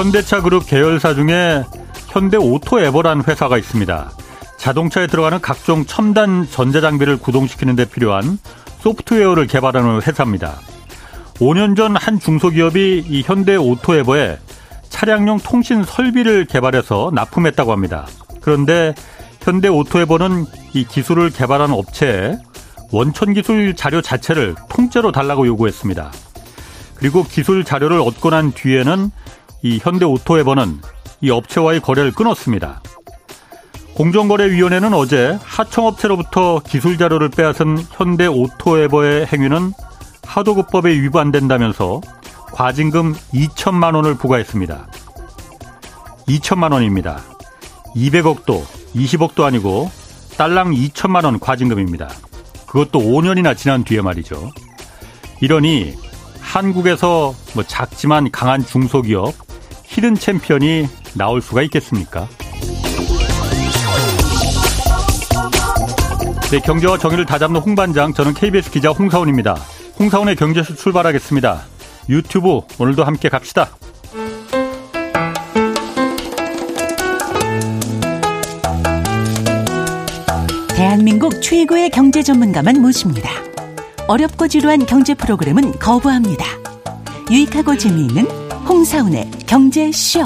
[0.00, 1.62] 현대차 그룹 계열사 중에
[2.08, 4.10] 현대 오토 에버라는 회사가 있습니다.
[4.56, 8.38] 자동차에 들어가는 각종 첨단 전자장비를 구동시키는 데 필요한
[8.78, 10.54] 소프트웨어를 개발하는 회사입니다.
[11.34, 14.38] 5년 전 한 중소기업이 이 현대 오토 에버에
[14.88, 18.06] 차량용 통신 설비를 개발해서 납품했다고 합니다.
[18.40, 18.94] 그런데
[19.42, 22.38] 현대 오토에버는 이 기술을 개발한 업체에
[22.90, 26.10] 원천 기술 자료 자체를 통째로 달라고 요구했습니다.
[26.94, 29.10] 그리고 기술 자료를 얻고 난 뒤에는
[29.62, 30.80] 이 현대 오토에버는
[31.20, 32.82] 이 업체와의 거래를 끊었습니다.
[33.94, 39.72] 공정거래위원회는 어제 하청업체로부터 기술 자료를 빼앗은 현대 오토에버의 행위는
[40.22, 42.00] 하도급법에 위반된다면서
[42.52, 44.86] 과징금 2천만 원을 부과했습니다.
[46.28, 47.20] 2천만 원입니다.
[47.94, 48.62] 200억도
[48.94, 49.90] 20억도 아니고
[50.38, 52.08] 딸랑 2천만 원 과징금입니다.
[52.66, 54.50] 그것도 5년이나 지난 뒤에 말이죠.
[55.40, 55.94] 이러니
[56.40, 59.49] 한국에서 뭐 작지만 강한 중소기업
[59.90, 62.28] 히든 챔피언이 나올 수가 있겠습니까?
[66.52, 69.56] 네, 경제와 정의를 다잡는 홍반장, 저는 KBS 기자 홍사원입니다.
[69.98, 71.62] 홍사원의 경제수 출발하겠습니다.
[72.08, 73.70] 유튜브 오늘도 함께 갑시다.
[80.68, 83.28] 대한민국 최고의 경제 전문가만 모십니다.
[84.06, 86.44] 어렵고 지루한 경제 프로그램은 거부합니다.
[87.30, 88.24] 유익하고 재미있는
[88.68, 90.20] 홍사운의 경제쇼.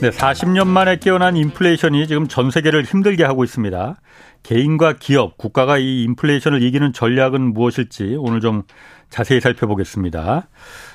[0.00, 3.94] 네, 40년 만에 깨어난 인플레이션이 지금 전 세계를 힘들게 하고 있습니다.
[4.42, 8.64] 개인과 기업, 국가가 이 인플레이션을 이기는 전략은 무엇일지 오늘 좀
[9.08, 10.48] 자세히 살펴보겠습니다.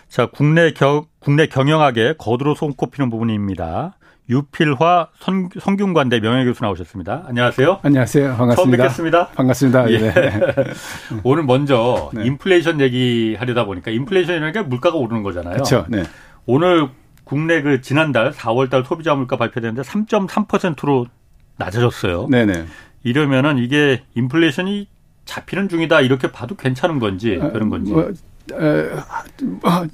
[0.10, 3.98] 자, 국내 겨, 국내 경영학에 거두로 손꼽히는 부분입니다.
[4.32, 7.26] 유필화 선, 성균관대 명예교수 나오셨습니다.
[7.28, 7.80] 안녕하세요.
[7.84, 8.38] 안녕하세요.
[8.38, 8.56] 반갑습니다.
[8.56, 9.28] 처음 뵙겠습니다.
[9.28, 9.92] 반갑습니다.
[9.92, 9.98] 예.
[9.98, 10.42] 네.
[11.24, 12.26] 오늘 먼저 네.
[12.26, 15.56] 인플레이션 얘기하려다 보니까 인플레이션이라는 게 물가가 오르는 거잖아요.
[15.56, 15.86] 그렇죠.
[15.90, 16.04] 네.
[16.46, 16.88] 오늘
[17.26, 21.08] 국내 그 지난달 4월달 소비자 물가 발표됐는데 3.3%로
[21.58, 22.28] 낮아졌어요.
[22.30, 22.66] 네네.
[23.04, 24.88] 이러면은 이게 인플레이션이
[25.26, 27.92] 잡히는 중이다 이렇게 봐도 괜찮은 건지 그런 건지.
[27.92, 28.12] 뭐, 어,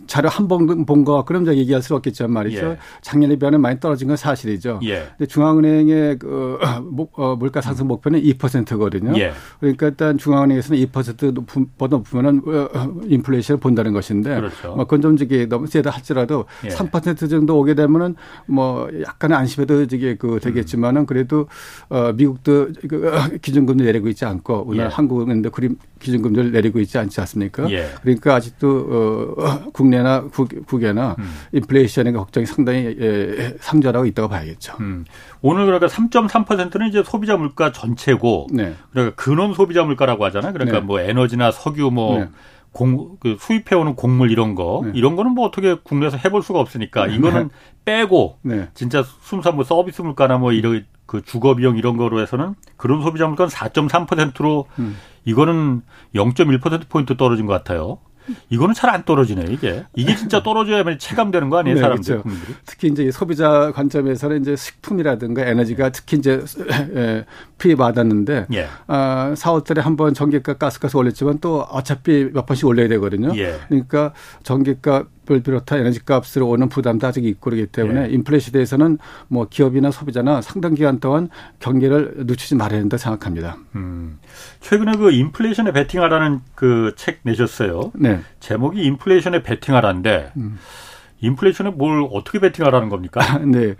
[0.07, 2.65] 자료 한 번 본 거 그럼 저 얘기할 수 없겠지만 말이죠.
[2.71, 2.77] 예.
[3.01, 4.79] 작년에 비하면 많이 떨어진 건 사실이죠.
[4.83, 5.07] 예.
[5.17, 6.57] 근데 중앙은행의 그
[7.17, 9.17] 어, 물가 상승 목표는 2%거든요.
[9.19, 9.31] 예.
[9.59, 14.75] 그러니까 일단 중앙은행에서는 2%보다 높으면은 어, 인플레이션을 본다는 것인데 그렇죠.
[14.75, 14.85] 뭐
[15.17, 16.69] 저기 너무 세다 할지라도 예.
[16.69, 18.15] 3% 정도 오게 되면은
[18.47, 21.47] 뭐 약간의 안심해도 저게 그 되겠지만은 그래도
[21.89, 24.87] 어 미국도 그 기준금리 내리고 있지 않고 오늘 예.
[24.89, 27.69] 한국은도 그림 기준금리를 내리고 있지 않지 않습니까?
[27.71, 27.89] 예.
[28.01, 31.25] 그러니까 아직도 어, 국내나 국, 국외나 음.
[31.53, 34.75] 인플레이션의 걱정이 상당히 예, 상존하고 있다고 봐야겠죠.
[34.79, 35.05] 음.
[35.41, 38.75] 오늘 그러니까 3.3%는 이제 소비자 물가 전체고 네.
[38.91, 40.53] 그러니까 근원 소비자 물가라고 하잖아요.
[40.53, 40.85] 그러니까 네.
[40.85, 42.29] 뭐 에너지나 석유 뭐 네.
[42.71, 44.91] 공, 그 수입해오는 곡물 이런 거, 네.
[44.93, 47.15] 이런 거는 뭐 어떻게 국내에서 해볼 수가 없으니까 네.
[47.15, 47.49] 이거는
[47.85, 48.69] 빼고 네.
[48.75, 53.25] 진짜 순수한 뭐 서비스 물가나 뭐 이런 그 주거 비용 이런 거로 해서는 그런 소비자
[53.25, 54.97] 물가는 4.3%로 음.
[55.27, 55.81] 이거는
[56.15, 57.99] 0.1%포인트 떨어진 것 같아요.
[58.49, 59.85] 이거는 잘 안 떨어지네요, 이게.
[59.95, 62.23] 이게 진짜 떨어져야만 체감되는 거 아니에요, 네, 사람들.
[62.23, 62.39] 그렇죠.
[62.65, 66.43] 특히 이제 소비자 관점에서는 이제 식품이라든가 에너지가 특히 이제
[67.57, 68.67] 피해 받았는데 예.
[68.87, 73.31] 아, 4월 달에 한번 전기가 가스가스 올렸지만 또 어차피 몇 번씩 올려야 되거든요.
[73.37, 73.59] 예.
[73.69, 74.13] 그러니까
[74.43, 74.75] 전기
[75.27, 78.13] 값을 비롯한 에너지 값으로 오는 부담도 아직 있고 그러기 때문에 예.
[78.13, 81.29] 인플레이션에 대해서는 뭐 기업이나 소비자나 상당 기간 동안
[81.59, 83.57] 경계를 늦추지 말아야 된다 생각합니다.
[83.75, 84.19] 음.
[84.61, 87.91] 최근에 그 인플레이션에 베팅하라는 그 책 내셨어요.
[87.95, 88.21] 네.
[88.39, 90.57] 제목이 인플레이션에 베팅하라는데 음.
[91.21, 93.21] 인플레이션에 뭘 어떻게 베팅하라는 겁니까?
[93.45, 93.75] 네.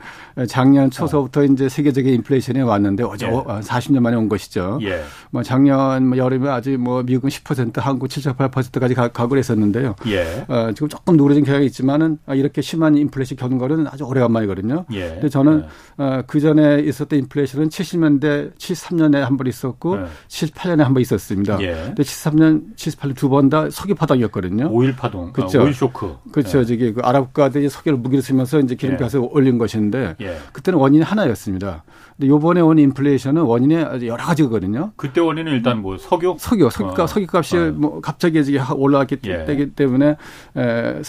[0.47, 1.43] 작년 초서부터 어.
[1.43, 3.31] 이제 세계적인 인플레이션이 왔는데 어제 예.
[3.31, 4.79] 40년 어, 만에 온 것이죠.
[4.81, 5.01] 예.
[5.31, 9.95] 뭐 작년 뭐 여름에 아직 뭐 미국은 10% 한국 7.8%까지 가고 그랬었는데요.
[10.07, 10.45] 예.
[10.47, 14.85] 어, 지금 조금 누그러진 경향이 있지만은 이렇게 심한 인플레이션 겪는 거는 아주 오래간만이거든요.
[14.93, 15.09] 예.
[15.09, 15.65] 근데 저는
[15.99, 16.03] 예.
[16.03, 20.05] 어, 그 전에 있었던 인플레이션은 70년대 73년에 한 번 있었고 예.
[20.27, 21.57] 78년에 한 번 있었습니다.
[21.61, 21.73] 예.
[21.87, 24.69] 근데 73년, 78년 두 번 다 석유 파동이었거든요.
[24.71, 25.31] 오일 파동.
[25.31, 25.59] 그렇죠.
[25.61, 26.15] 아, 오일 쇼크.
[26.31, 26.59] 그렇죠.
[26.59, 26.65] 예.
[26.65, 29.27] 저기 그 아랍 국가들이 석유를 무기로 쓰면서 이제 기름값을 예.
[29.31, 30.37] 올린 것인데 예.
[30.51, 31.83] 그때는 원인이 하나였습니다.
[32.15, 33.75] 근데 요번에 온 인플레이션은 원인이
[34.07, 34.91] 여러 가지거든요.
[34.95, 36.35] 그때 원인은 일단 뭐 석유?
[36.39, 37.07] 석유, 석유값, 어.
[37.07, 37.71] 석유값이 어.
[37.73, 38.41] 뭐 갑자기
[38.75, 39.69] 올라왔기 예.
[39.75, 40.15] 때문에
[40.55, 41.01] 에,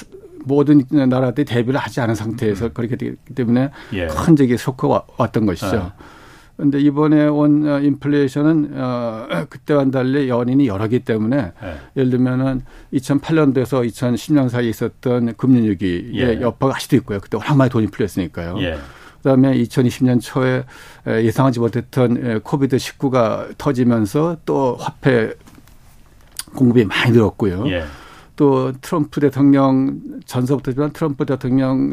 [0.45, 2.71] 모든 나라들이 대비를 하지 않은 상태에서 음.
[2.75, 4.07] 그렇게 되기 때문에 예.
[4.07, 5.77] 큰 적이 쇼크가 왔던 것이죠.
[5.77, 5.93] 어.
[6.59, 11.75] 근데 이번에 온 어, 인플레이션은 어 그때와는 달리 연인이 여러 기 때문에 네.
[11.97, 12.63] 예를 들면은
[12.93, 16.41] 2008년도에서 2010년 사이에 있었던 금융 위기의 예.
[16.41, 17.21] 여파가 아직도 있고요.
[17.21, 18.61] 그때 워낙 많이 돈이 풀렸으니까요.
[18.61, 18.77] 예.
[19.19, 20.65] 그다음에 2020년 초에
[21.07, 25.35] 예상하지 못했던 코비드 19가 터지면서 또 화폐
[26.57, 27.71] 공급이 많이 늘었고요.
[28.39, 28.45] 예.
[28.45, 31.91] 또 트럼프 대통령 전서부터지만 트럼프 대통령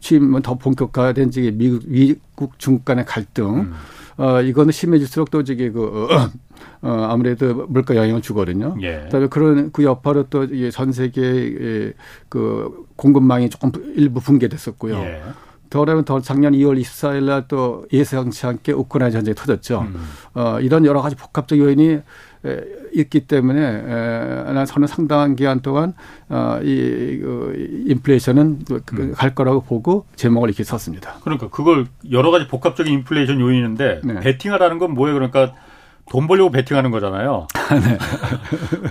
[0.00, 3.46] 취임은 더 본격화된 지금 미국, 미국 중국 간의 갈등.
[3.60, 3.72] 음.
[4.18, 6.30] 어, 이거는 심해질수록 또 저기 그, 어,
[6.80, 8.74] 어, 아무래도 물가 영향을 주거든요.
[8.80, 9.02] 예.
[9.04, 11.92] 그 다음에 그런 그 여파로 또 전 세계
[12.30, 14.94] 그 공급망이 조금 일부 붕괴됐었고요.
[14.96, 15.20] 예.
[15.68, 19.80] 더라면 더 작년 2월 24일 날 또 예상치 않게 우크라이나 전쟁이 터졌죠.
[19.80, 19.96] 음.
[20.34, 22.00] 어, 이런 여러 가지 복합적 요인이
[22.94, 25.94] 있기 때문에 에, 저는 상당한 기간 동안
[26.28, 29.12] 어, 이 그, 인플레이션은 그, 그 음.
[29.14, 31.14] 갈 거라고 보고 제목을 이렇게 썼습니다.
[31.22, 34.20] 그러니까 그걸 여러 가지 복합적인 인플레이션 요인인데 네.
[34.20, 35.14] 베팅하라는 건 뭐예요?
[35.14, 35.54] 그러니까
[36.08, 37.48] 돈 벌려고 베팅하는 거잖아요.
[37.84, 37.98] 네.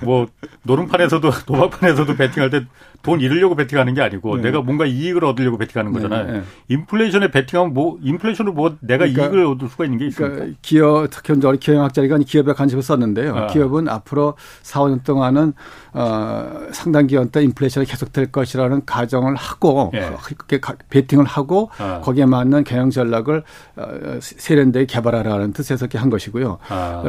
[0.03, 0.27] 뭐
[0.63, 2.65] 노름판에서도 도박판에서도 베팅할 때
[3.05, 4.43] 돈 잃으려고 베팅하는 게 아니고 네.
[4.43, 6.31] 내가 뭔가 이익을 얻으려고 베팅하는 네, 거잖아요.
[6.31, 6.41] 네.
[6.69, 10.33] 인플레이션에 베팅하면 뭐 인플레이션으로 뭐 내가 그러니까, 이익을 얻을 수가 있는 게 있습니까?
[10.33, 13.35] 그러니까 기업 특히 저희 경영학자리가 기업에 관심을 썼는데요.
[13.35, 13.47] 아.
[13.47, 15.53] 기업은 앞으로 4, 5년 동안은
[15.93, 20.11] 어, 상당 기간 동안 인플레이션이 계속될 것이라는 가정을 하고 예.
[20.23, 20.59] 그렇게
[20.89, 22.01] 베팅을 하고 아.
[22.01, 23.43] 거기에 맞는 경영 전략을
[23.75, 23.87] 어,
[24.19, 26.57] 세련되게 개발하라는 뜻에서 이렇게 한 것이고요.
[26.69, 27.03] 아.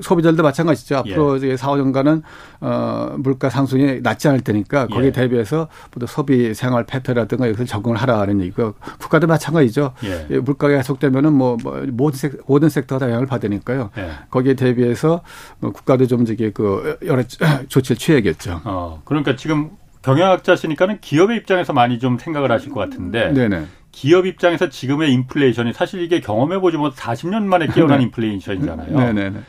[0.00, 0.98] 소비자들도 마찬가지죠.
[0.98, 1.56] 앞으로 예.
[1.56, 2.22] 4, 5년간은
[2.60, 5.12] 어, 물가 상승이 낮지 않을 테니까 거기에 예.
[5.12, 9.94] 대비 해서 모두 소비 생활 패턴이라든가 여기서 적응을 하라는 얘기고 국가도 마찬가지죠.
[10.04, 10.26] 예.
[10.30, 10.38] 예.
[10.38, 13.90] 물가가 계속되면은 뭐, 뭐 모든 섹 모든 섹터가 다 영향을 받으니까요.
[13.98, 14.10] 예.
[14.30, 15.22] 거기에 대비해서
[15.58, 17.22] 뭐 국가도 좀 저기 그 여러
[17.68, 18.60] 조치를 취해야겠죠.
[18.64, 19.70] 어, 그러니까 지금
[20.02, 23.32] 경영학자시니까는 기업의 입장에서 많이 좀 생각을 하실 것 같은데.
[23.32, 23.66] 네네.
[23.92, 28.04] 기업 입장에서 지금의 인플레이션이 사실 이게 경험해보지 못 40년 만에 깨어난 네.
[28.04, 28.96] 인플레이션이잖아요.
[28.96, 29.40] 네네네.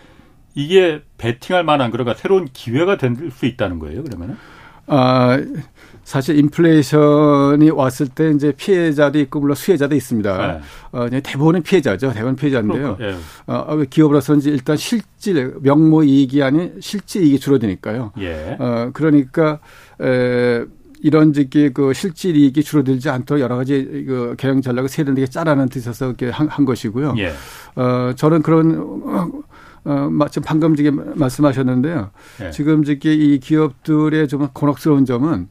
[0.56, 4.04] 이게 베팅할 만한 그러니까 새로운 기회가 될 수 있다는 거예요.
[4.04, 4.38] 그러면은?
[4.88, 5.40] 아
[6.04, 10.48] 사실 인플레이션이 왔을 때 이제 피해자도 있고 물론 수혜자도 있습니다.
[10.48, 10.62] 네.
[10.92, 12.12] 어, 대부분은 피해자죠.
[12.12, 12.98] 대부분 피해자인데요.
[13.00, 13.16] 네.
[13.48, 18.12] 어, 기업으로서는 일단 실질 명목 이익이 아닌 실질 이익이 줄어드니까요.
[18.20, 18.58] 예.
[18.60, 19.60] 어, 그러니까
[20.02, 20.66] 에,
[21.04, 26.08] 이런 저기 그 실질 이익이 줄어들지 않도록 여러 가지 그 경영 전략을 세련되게 짜라는 뜻에서
[26.08, 27.16] 이렇게 한, 한 것이고요.
[27.18, 27.32] 예.
[27.76, 29.32] 어, 저는 그런 어,
[29.84, 32.12] 어, 마침 방금 저기 말씀하셨는데요.
[32.44, 32.52] 예.
[32.52, 35.48] 지금 저기 이 기업들의 좀 곤혹스러운 점은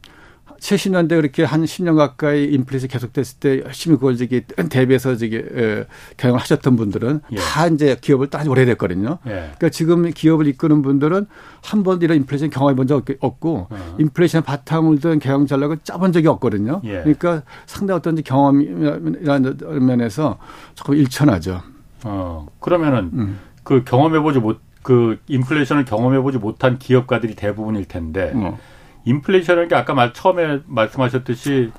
[0.60, 5.84] 70년대 그렇게 한 10년 가까이 인플레이션 계속됐을 때 열심히 그걸 저기 대비해서 저기 에,
[6.16, 7.36] 경영을 하셨던 분들은 예.
[7.36, 9.18] 다 이제 기업을 따지 오래됐거든요.
[9.26, 9.30] 예.
[9.30, 11.26] 그러니까 지금 기업을 이끄는 분들은
[11.62, 13.96] 한 번 이런 인플레이션 경험해 본 적 없고 어.
[13.98, 16.80] 인플레이션 바탕을 둔 경영 전략을 짜본 적이 없거든요.
[16.84, 16.98] 예.
[17.00, 20.38] 그러니까 상당히 어떤 경험이라는 면에서
[20.74, 21.62] 조금 일천하죠.
[22.04, 23.38] 어, 그러면은 음.
[23.62, 28.58] 그 경험해 보지 못, 그 인플레이션을 경험해 보지 못한 기업가들이 대부분일 텐데, 어.
[29.04, 31.70] 인플레이션이라는 게 아까 말, 처음에 말씀하셨듯이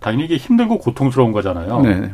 [0.00, 1.80] 당연히 이게 힘들고 고통스러운 거잖아요.
[1.82, 2.12] 네.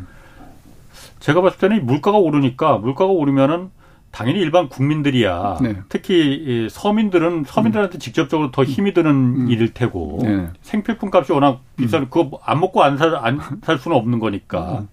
[1.20, 3.70] 제가 봤을 때는 물가가 오르니까 물가가 오르면은
[4.10, 5.58] 당연히 일반 국민들이야.
[5.60, 5.76] 네.
[5.88, 8.00] 특히 서민들은 서민들한테 음.
[8.00, 9.50] 직접적으로 더 힘이 드는 음.
[9.50, 10.48] 일일 테고 네.
[10.62, 12.06] 생필품 값이 워낙 비싼 음.
[12.10, 14.88] 그거 안 먹고 안 살 안 살 수는 없는 거니까 음.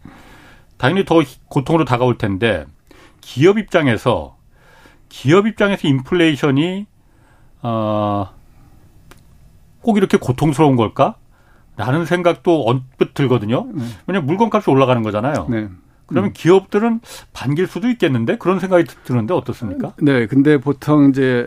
[0.77, 2.65] 당연히 더 고통으로 다가올 텐데
[3.21, 4.35] 기업 입장에서
[5.07, 6.85] 기업 입장에서 인플레이션이
[7.61, 8.29] 어
[9.85, 11.15] 꼭 이렇게 고통스러운 걸까?
[11.77, 13.67] 라는 생각도 언뜻 들거든요.
[13.71, 13.83] 네.
[14.07, 15.45] 왜냐하면 물건값이 올라가는 거잖아요.
[15.49, 15.67] 네.
[16.07, 16.33] 그러면 음.
[16.33, 17.01] 기업들은
[17.33, 19.93] 반길 수도 있겠는데 그런 생각이 드는데 어떻습니까?
[20.01, 21.45] 네, 근데 보통 이제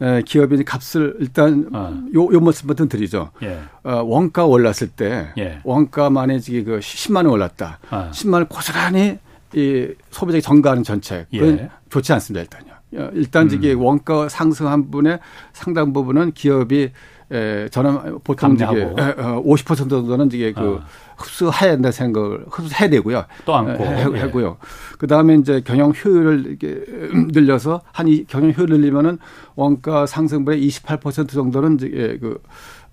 [0.00, 1.96] 에, 기업이 값을 일단 어.
[2.14, 3.30] 요, 요 말씀부터 드리죠.
[3.42, 3.60] 예.
[3.84, 5.60] 어, 원가 올랐을 때 예.
[5.62, 7.78] 원가 만약에 그 10만 원 올랐다.
[7.90, 8.10] 어.
[8.12, 9.18] 10만 원 고스란히
[9.54, 11.70] 이 소비자가 전가하는 전책은 예.
[11.90, 12.78] 좋지 않습니다 일단요.
[12.96, 13.82] 어, 일단 이게 음.
[13.82, 15.18] 원가 상승한 분의
[15.52, 16.92] 상당 부분은 기업이
[17.30, 20.80] 에, 저는 보통 이게 50% 정도는 이게 그 어.
[21.18, 23.24] 흡수해야 된다 생각을 흡수해야 되고요.
[23.44, 24.56] 또 안고 해, 하고요.
[24.60, 24.66] 예.
[24.98, 26.84] 그 다음에 이제 경영 효율을 이렇게
[27.32, 29.18] 늘려서 한 이 경영 효율을 늘리면은
[29.56, 32.40] 원가 상승분의 28% 정도는 이제 그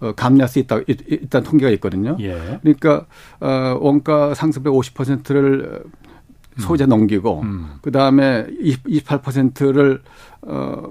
[0.01, 2.17] 어, 감내할 수 있다 일단 통계가 있거든요.
[2.19, 2.59] 예.
[2.61, 3.05] 그러니까
[3.39, 5.83] 어, 원가 상승분의 50%를
[6.57, 6.89] 소비자 음.
[6.89, 7.69] 넘기고 음.
[7.81, 8.45] 그 다음에
[8.87, 10.01] 28%를
[10.41, 10.83] 어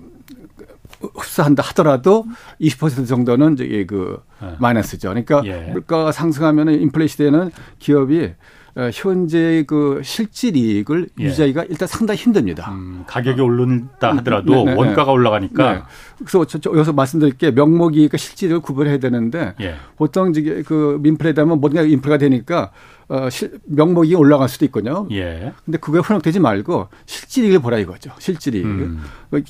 [1.25, 2.25] 흡수한다 하더라도
[2.61, 4.55] 20% 정도는 이제 그 네.
[4.59, 5.09] 마이너스죠.
[5.09, 5.71] 그러니까 예.
[5.73, 8.33] 물가가 상승하면은 인플레 시대는 기업이
[8.77, 11.25] 어, 현재 그 실질 이익을 예.
[11.25, 12.73] 유지하기가 일단 상당히 힘듭니다.
[12.73, 14.77] 음, 가격이 오른다 하더라도 네, 네, 네.
[14.77, 15.73] 원가가 올라가니까.
[15.73, 15.83] 네.
[16.19, 19.77] 그래서 저, 저 여기서 말씀드릴 게 명목 이익과 실질을 구분해야 되는데 예.
[19.97, 22.73] 보통 이제 그 민플레 되면 게 인플레가 되니까
[23.09, 25.07] 어, 실, 명목이 올라갈 수도 있거든요.
[25.11, 25.53] 예.
[25.65, 28.13] 근데 그거에 훈역되지 말고 실질이익을 보라 이거죠.
[28.19, 28.65] 실질이익.
[28.65, 29.03] 음.
[29.31, 29.41] 뭐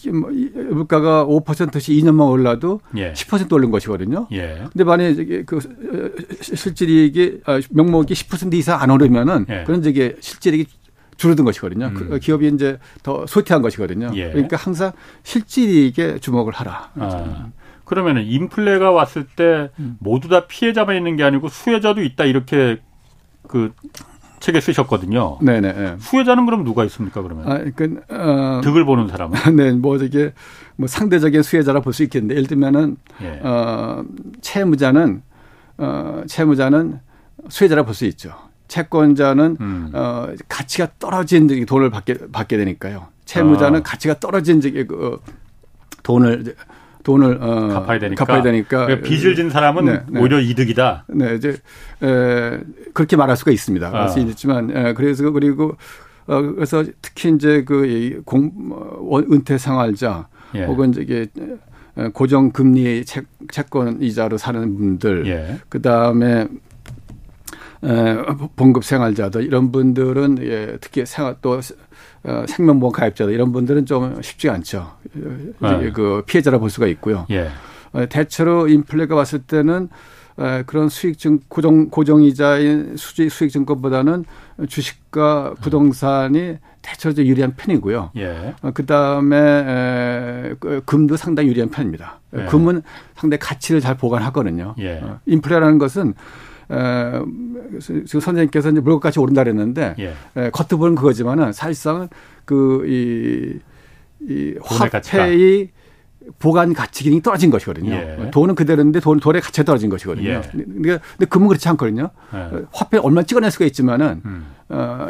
[0.71, 3.13] 물가가 5%씩 2년만 올라도 예.
[3.13, 4.27] 10% 오른 것이거든요.
[4.33, 4.65] 예.
[4.73, 5.61] 근데 만약에 그 어,
[6.41, 9.65] 실질이익이 아, 명목이 10% 이상 안 오르면은 예.
[9.65, 10.71] 그런 저게 실질이익이
[11.17, 11.87] 줄어든 것이거든요.
[11.87, 11.95] 음.
[11.95, 14.11] 그 기업이 이제 더 소태한 것이거든요.
[14.15, 14.31] 예.
[14.31, 14.93] 그러니까 항상
[15.23, 16.91] 실질이익에 주목을 하라.
[16.97, 17.49] 아.
[17.85, 19.97] 그러면은 인플레가 왔을 때 음.
[20.01, 22.81] 모두 다 피해자만 있는 게 아니고 수혜자도 있다 이렇게
[23.49, 23.73] 그
[24.41, 25.39] 책에 쓰셨거든요.
[25.41, 25.73] 네네.
[25.73, 25.97] 네.
[25.99, 27.51] 수혜자는 그럼 누가 있습니까 그러면?
[27.51, 29.39] 아, 그, 어, 득을 보는 사람은?
[29.57, 30.33] 네, 뭐 저게
[30.77, 33.41] 뭐 상대적인 수혜자라 볼 수 있겠는데 예를 들면은 예.
[33.43, 34.05] 어,
[34.43, 35.23] 채무자는
[35.79, 37.01] 어, 채무자는
[37.49, 38.35] 수혜자라 볼 수 있죠.
[38.69, 39.91] 채권자는 음.
[39.95, 43.07] 어, 가치가 떨어진 돈을 받게 받게 되니까요.
[43.25, 43.83] 채무자는 아.
[43.83, 45.21] 가치가 떨어진 그
[46.03, 46.55] 돈을
[47.05, 48.25] 돈을 어, 갚아야 되니까.
[48.25, 48.87] 갚아야 되니까.
[48.87, 50.21] 그러니까 빚을 진 사람은 네, 네.
[50.21, 51.05] 오히려 이득이다.
[51.09, 51.57] 네, 이제
[52.03, 52.61] 에,
[52.93, 53.87] 그렇게 말할 수가 있습니다.
[53.87, 54.03] 아.
[54.03, 55.77] 할수 있지만 에, 그래서 그리고
[56.27, 60.65] 어, 그래서 특히 이제 그 공, 어, 은퇴 생활자 예.
[60.65, 61.27] 혹은 이게
[62.13, 65.59] 고정 금리 채, 채권 이자로 사는 분들, 예.
[65.69, 66.49] 그 다음에
[68.57, 71.61] 봉급 생활자들 이런 분들은 예, 특히 생활 또
[72.25, 74.93] 어, 생명보험 가입자들 이런 분들은 좀 쉽지가 않죠.
[75.13, 75.91] 네.
[75.93, 77.27] 그 피해자라 볼 수가 있고요.
[77.31, 77.51] 예.
[77.93, 79.89] 어, 대체로 인플레가 왔을 때는
[80.37, 84.25] 어, 그런 수익증 고정 고정이자인 수지 수익증권보다는
[84.69, 88.11] 주식과 부동산이 대체로 유리한 편이고요.
[88.17, 88.55] 예.
[88.63, 92.21] 어, 그 다음에 그 금도 상당히 유리한 편입니다.
[92.37, 92.45] 예.
[92.47, 92.83] 금은
[93.17, 94.75] 상당히 가치를 잘 보관하거든요.
[94.81, 95.03] 예.
[95.27, 96.15] 인플레라는 것은
[96.71, 97.21] 에,
[97.81, 100.15] 지금 선생님께서 이제 물건같이 오른다 그랬는데 예.
[100.37, 102.09] 에, 겉으로 보는 그거지만은 사실상은
[102.45, 103.59] 그이
[104.21, 105.71] 이 화폐의
[106.39, 107.93] 보관 가치 기능이 떨어진 것이거든요.
[107.93, 108.31] 예.
[108.31, 110.29] 돈은 그대로인데 돈, 돈의 가치가 떨어진 것이거든요.
[110.29, 110.41] 예.
[110.51, 112.11] 근데, 근데 금은 그렇지 않거든요.
[112.35, 112.63] 예.
[112.73, 114.47] 화폐 얼마 찍어낼 수가 있지만은 음.
[114.69, 115.09] 어,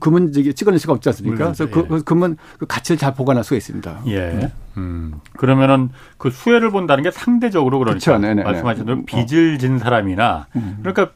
[0.00, 1.44] 금은 찍어낼 수가 없지 않습니까?
[1.44, 4.02] 그래서 그, 그, 금은 그 가치를 잘 보관할 수가 있습니다.
[4.06, 4.18] 예.
[4.18, 4.52] 네.
[4.76, 5.14] 음.
[5.36, 8.42] 그러면은 그 수혜를 본다는 게 상대적으로 그러니까 그렇죠.
[8.42, 9.02] 말씀하신 대로 어.
[9.04, 10.78] 빚을 진 사람이나 음.
[10.80, 11.10] 그러니까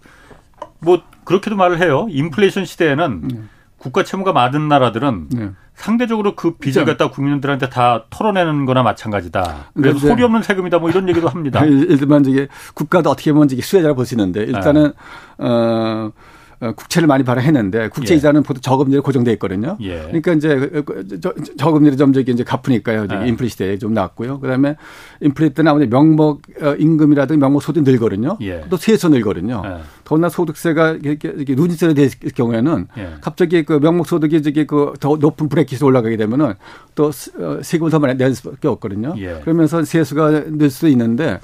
[0.80, 2.06] 뭐 그렇게도 말을 해요.
[2.10, 3.48] 인플레이션 시대에는 음.
[3.78, 5.50] 국가 채무가 많은 나라들은 네.
[5.76, 6.98] 상대적으로 그 빚을 그렇죠.
[6.98, 9.70] 갖다 국민들한테 다 털어내는 거나 마찬가지다.
[9.74, 11.64] 그래서 소리 없는 세금이다 뭐 이런 얘기도 합니다.
[11.64, 15.46] 예를 들면 이게 국가도 어떻게 보면 이게 수혜자를 볼 수 있는데 일단은 네.
[15.46, 16.12] 어 어,
[16.60, 18.18] 국채를 많이 발행했는데 국채 예.
[18.18, 19.76] 이자는 보통 저금리로 고정돼 있거든요.
[19.80, 19.98] 예.
[20.06, 23.06] 그러니까 이제 그, 그, 저, 저금리를 좀 저기 이제 갚으니까요.
[23.12, 23.28] 예.
[23.28, 24.40] 인플레 시대에 좀 나왔고요.
[24.40, 24.76] 그다음에
[25.20, 28.38] 인플레 때는 아무래도 명목 어, 임금이라든지 명목 소득 늘거든요.
[28.40, 28.64] 예.
[28.68, 29.62] 또 세수 늘거든요.
[29.64, 29.76] 예.
[30.04, 33.14] 더구나 소득세가 이렇게, 이렇게 누진세로 될 경우에는 예.
[33.20, 36.54] 갑자기 그 명목 소득이 저기 그 더 높은 브레이크에 올라가게 되면은
[36.94, 39.14] 또 어, 세금을 더 많이 낼 수밖에 없거든요.
[39.42, 41.38] 그러면서 세수가 늘 수도 있는데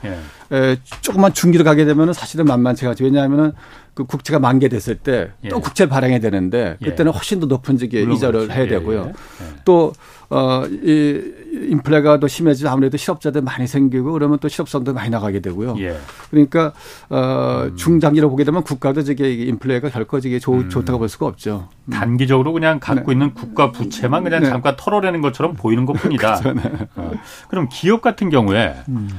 [0.52, 3.04] 에, 조금만 중기로 가게 되면은 사실은 만만치 않죠.
[3.04, 3.52] 왜냐하면은
[3.94, 5.49] 그 국채가 만개됐을 때또 예.
[5.50, 6.84] 국채 발행해야 되는데 예.
[6.87, 8.50] 그때는 훨씬 더 높은 저기 이자를.
[8.50, 9.04] 해야 되고요.
[9.04, 9.08] 예.
[9.08, 9.54] 예.
[9.64, 9.92] 또
[10.30, 11.22] 어, 이
[11.52, 15.76] 인플레가 더 심해지면 아무래도 실업자들 많이 생기고 그러면 또 실업성도 많이 나가게 되고요.
[15.80, 15.94] 예.
[16.30, 16.72] 그러니까
[17.11, 17.76] 어, 음.
[17.76, 20.70] 중장기로 보게 되면 국가도 저게 인플레가 결코 좋, 음.
[20.70, 21.68] 좋다고 볼 수가 없죠.
[21.84, 21.90] 음.
[21.90, 23.12] 단기적으로 그냥 갖고 네.
[23.12, 24.49] 있는 국가 부채만 그냥 네.
[24.49, 26.37] 잠깐 털어내는 것처럼 보이는 것뿐이다.
[26.40, 26.54] 그렇죠.
[26.54, 26.87] 네.
[26.96, 27.12] 어.
[27.49, 29.11] 그럼 기업 같은 경우에 음.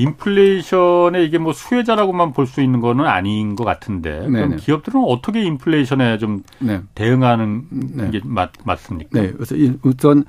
[0.00, 4.56] 인플레이션에 이게 뭐 수혜자라고만 볼 수 있는 거는 아닌 것 같은데 그럼 네네.
[4.56, 6.80] 기업들은 어떻게 인플레이션에 좀 네.
[6.94, 8.10] 대응하는 네.
[8.10, 9.20] 게 맞, 맞습니까?
[9.20, 10.24] 네, 그래서 우선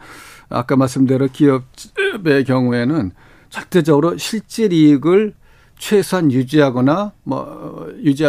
[0.49, 3.11] 아까 말씀대로 기업의 경우에는
[3.49, 5.33] 절대적으로 실질 이익을
[5.77, 8.23] 최소한 유지하거나 뭐 유지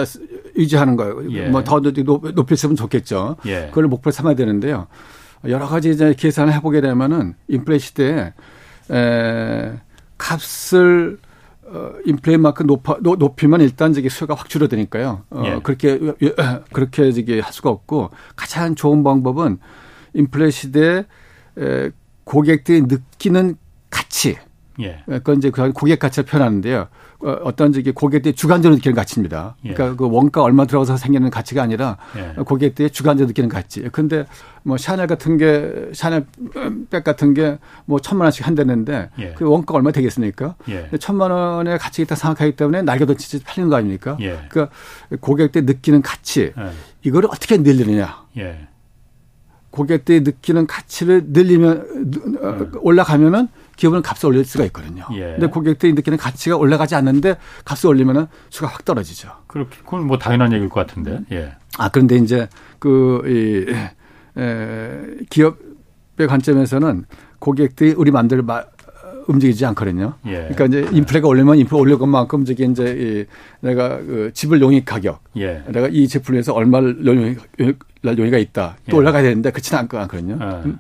[0.57, 1.31] 유지하는 거예요.
[1.33, 1.49] 예.
[1.49, 3.37] 뭐더 높였으면 좋겠죠.
[3.47, 3.67] 예.
[3.69, 4.87] 그걸 목표 삼아야 되는데요.
[5.49, 8.33] 여러 가지 이제 계산을 해보게 되면은 인플레 시대에
[8.91, 9.73] 에,
[10.17, 11.19] 값을
[11.73, 15.25] 어, 인플레만큼 높아, 높이면 일단 저기 수요가 확 줄어드니까요.
[15.31, 15.61] 어, 예.
[15.63, 15.99] 그렇게,
[16.73, 19.59] 그렇게 저기 할 수가 없고 가장 좋은 방법은
[20.13, 21.07] 인플레 시대에
[21.59, 21.91] 에,
[22.25, 23.57] 고객들이 느끼는
[23.89, 24.37] 가치.
[24.81, 25.03] 예.
[25.07, 26.89] 그건 이제 그 고객 가치를 표현하는데요.
[27.23, 29.57] 어, 어떤 저기 고객들이 주관적으로 느끼는 가치입니다.
[29.65, 29.75] 예.
[29.75, 32.43] 그러니까 그 원가 얼마 들어가서 생기는 가치가 아니라 예.
[32.43, 33.83] 고객들이 주관적으로 느끼는 가치.
[33.93, 34.27] 근데
[34.65, 36.27] 뭐 샤넬 같은 게 샤넬
[36.91, 39.35] 백 같은 게 뭐 천만 원씩 한다는데 예.
[39.37, 40.55] 그 원가 얼마 되겠습니까?
[40.69, 40.89] 예.
[40.99, 44.17] 천만 원의 가치가 있다 생각하기 때문에 날개도치 팔리는 거 아닙니까?
[44.21, 44.39] 예.
[44.49, 44.75] 그러니까
[45.21, 46.71] 고객들이 느끼는 가치 예.
[47.03, 48.23] 이거를 어떻게 늘리느냐.
[49.71, 55.05] 고객들이 느끼는 가치를 늘리면 어, 올라가면은 기업은 값을 올릴 수가 있거든요.
[55.13, 55.33] 예.
[55.33, 59.31] 근데 고객들이 느끼는 가치가 올라가지 않는데 값을 올리면은 수가 확 떨어지죠.
[59.47, 61.21] 그렇게 그건 뭐 당연한 얘기일 것 같은데.
[61.33, 61.53] 예.
[61.79, 62.49] 아 그런데 이제
[62.79, 63.67] 그이
[64.37, 67.05] 에, 기업의 관점에서는
[67.39, 68.63] 고객들이 우리 마음대로 마,
[69.27, 70.15] 움직이지 않거든요.
[70.27, 70.49] 예.
[70.53, 75.23] 그러니까 이제 인플레가 올리면 인플레 올릴 것만큼 저기 이제 이 내가 그 집을 용익 가격,
[75.37, 75.63] 예.
[75.69, 77.39] 내가 이 제품을 해서 얼마를 용익,
[78.05, 78.77] 용익가 있다.
[78.91, 78.99] 또 예.
[78.99, 80.35] 올라가야 되는데 그렇지는 않거든요.
[80.65, 80.79] 음.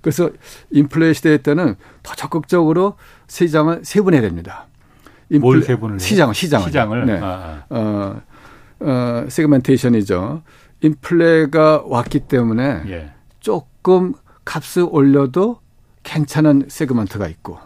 [0.00, 0.30] 그래서
[0.70, 2.96] 인플레 시대 때는 더 적극적으로
[3.28, 4.66] 시장을 세분해야 됩니다.
[5.40, 7.18] 뭘 세분을 시장을 시장을 시장을 네.
[7.22, 7.74] 아, 아.
[7.74, 8.20] 어,
[8.80, 10.42] 어, 세그멘테이션이죠.
[10.82, 13.10] 인플레가 왔기 때문에 예.
[13.40, 15.60] 조금 값을 올려도
[16.02, 17.58] 괜찮은 세그먼트가 있고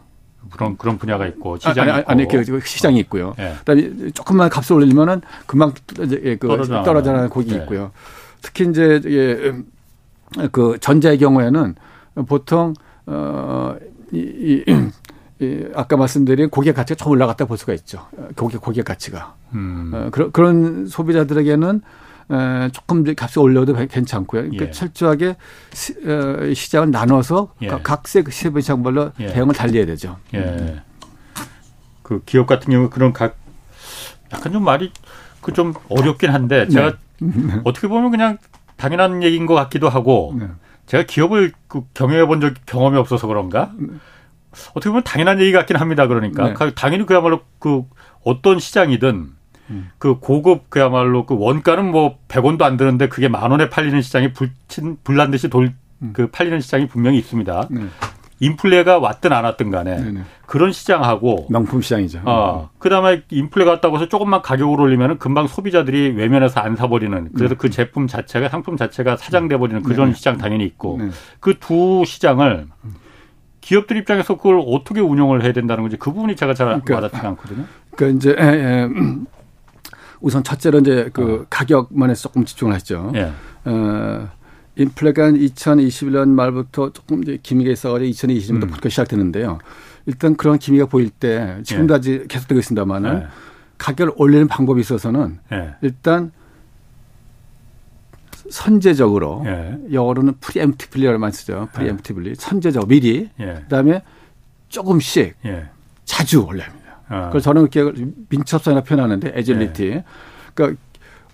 [0.51, 3.35] 그런 그런 분야가 있고 시장이 아니, 아니, 아니 그 시장이 있고요.
[3.37, 3.55] 네.
[3.59, 7.57] 그다음에 조금만 값을 올리면은 금방 그 떨어져 떨어져나는 곡이 네.
[7.57, 7.91] 있고요.
[8.43, 11.75] 특히 이제 예, 그 전자의 경우에는
[12.27, 12.75] 보통
[13.07, 13.75] 어
[14.13, 14.65] 이 이,
[15.45, 18.07] 이, 아까 말씀드린 고객 가치가 좀 올라갔다 볼 수가 있죠.
[18.37, 19.91] 고객 고객 가치가 음.
[19.95, 21.83] 어, 그런 그런 소비자들에게는
[22.31, 24.43] 에, 조금 값이 올려도 괜찮고요.
[24.43, 24.71] 그러니까 예.
[24.71, 25.37] 철저하게
[25.73, 27.69] 시, 어, 시장을 나눠서 예.
[27.83, 28.31] 각 세부
[28.61, 29.27] 시장별로 예.
[29.27, 30.17] 대응을 달리해야 되죠.
[30.35, 30.83] 예.
[32.03, 33.37] 그 기업 같은 경우 그런 각
[34.33, 34.93] 약간 좀 말이
[35.41, 37.61] 그 좀 어렵긴 한데 제가 네.
[37.65, 38.39] 어떻게 보면 그냥
[38.77, 40.49] 당연한 얘기인 것 같기도 하고 네.
[40.87, 43.73] 제가 기업을 그 경영해 본 적 경험이 없어서 그런가?
[43.79, 43.89] 네.
[44.71, 46.07] 어떻게 보면 당연한 얘기 같긴 합니다.
[46.07, 46.73] 그러니까 네.
[46.75, 47.83] 당연히 그야말로 그
[48.25, 49.31] 어떤 시장이든
[49.71, 49.91] 음.
[49.99, 54.99] 그 고급 그야말로 그 원가는 뭐 100원도 안 드는데 그게 만 원에 팔리는 시장이 불친
[55.05, 56.29] 불난 듯이 돌그 음.
[56.33, 57.69] 팔리는 시장이 분명히 있습니다.
[57.71, 57.87] 네.
[58.41, 60.21] 인플레가 왔든 안 왔든 간에 네네.
[60.47, 62.21] 그런 시장하고 명품 시장이죠.
[62.25, 67.59] 어, 그다음에 인플레가 왔다고 해서 조금만 가격을 올리면은 금방 소비자들이 외면해서 안 사버리는 그래서 네.
[67.59, 71.11] 그 제품 자체가 상품 자체가 사장돼 버리는 그런 시장 당연히 있고 네.
[71.41, 72.69] 그두 시장을
[73.63, 77.65] 기업들 입장에서 그걸 어떻게 운영을 해야 된다는 건지 그 부분이 제가 잘 그러니까, 와닿지 않거든요.
[77.97, 78.89] 그러니까 이제 에, 에,
[80.21, 81.47] 우선 첫째로 이제 그 어.
[81.51, 83.13] 가격만에 조금 집중을 하죠.
[83.17, 83.33] 예.
[83.65, 84.29] 어,
[84.77, 88.69] 인플레가 2021년 말부터 조금 이제 기미가 있어가지고 2020년부터 음.
[88.69, 89.59] 본격 시작되는데요.
[90.05, 92.27] 일단 그런 기미가 보일 때 지금도 예.
[92.29, 93.27] 계속되고 있습니다만은 예.
[93.79, 95.75] 가격을 올리는 방법이 있어서는 예.
[95.83, 96.31] 일단
[98.51, 99.79] 선제적으로 예.
[99.93, 101.69] 영어로는 preemptively라고만 쓰죠.
[101.73, 102.35] preemptively 예.
[102.35, 103.55] 선제적 미리 예.
[103.63, 104.03] 그다음에
[104.69, 105.37] 조금씩
[106.05, 107.01] 자주 올립니다.
[107.09, 107.29] 어.
[107.31, 110.03] 그래서 저는 그렇게 민첩성이라 표현하는데 agility.
[110.55, 110.81] 그러니까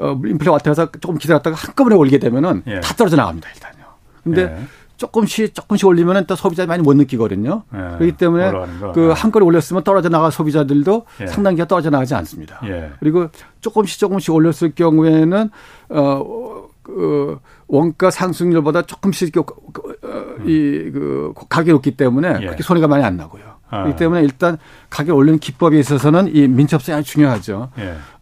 [0.03, 2.81] 어, 인플레 왔다 해서 조금 기다렸다가 한꺼번에 올리게 되면은 예.
[2.81, 3.85] 다 떨어져 나갑니다, 일단요.
[4.25, 4.67] 근데 예.
[4.97, 7.63] 조금씩 조금씩 올리면은 또 소비자 많이 못 느끼거든요.
[7.73, 7.79] 예.
[7.99, 8.53] 그렇기 때문에
[8.95, 9.13] 그 예.
[9.13, 11.27] 한꺼번에 올렸으면 떨어져 나갈 소비자들도 예.
[11.29, 12.61] 상당 기가 떨어져 나가지 않습니다.
[12.65, 12.91] 예.
[12.99, 13.29] 그리고
[13.61, 15.51] 조금씩 조금씩 올렸을 경우에는
[15.91, 17.39] 어, 그
[17.69, 23.45] 원가 상승률보다 조금씩 그, 그, 어, 이그 가격이 높기 때문에 그렇게 손해가 많이 안 나고요.
[23.71, 23.83] 아.
[23.85, 24.59] 그렇기 때문에 일단
[24.91, 27.71] 가격 올리는 기법에 있어서는 이 민첩성이 아주 중요하죠.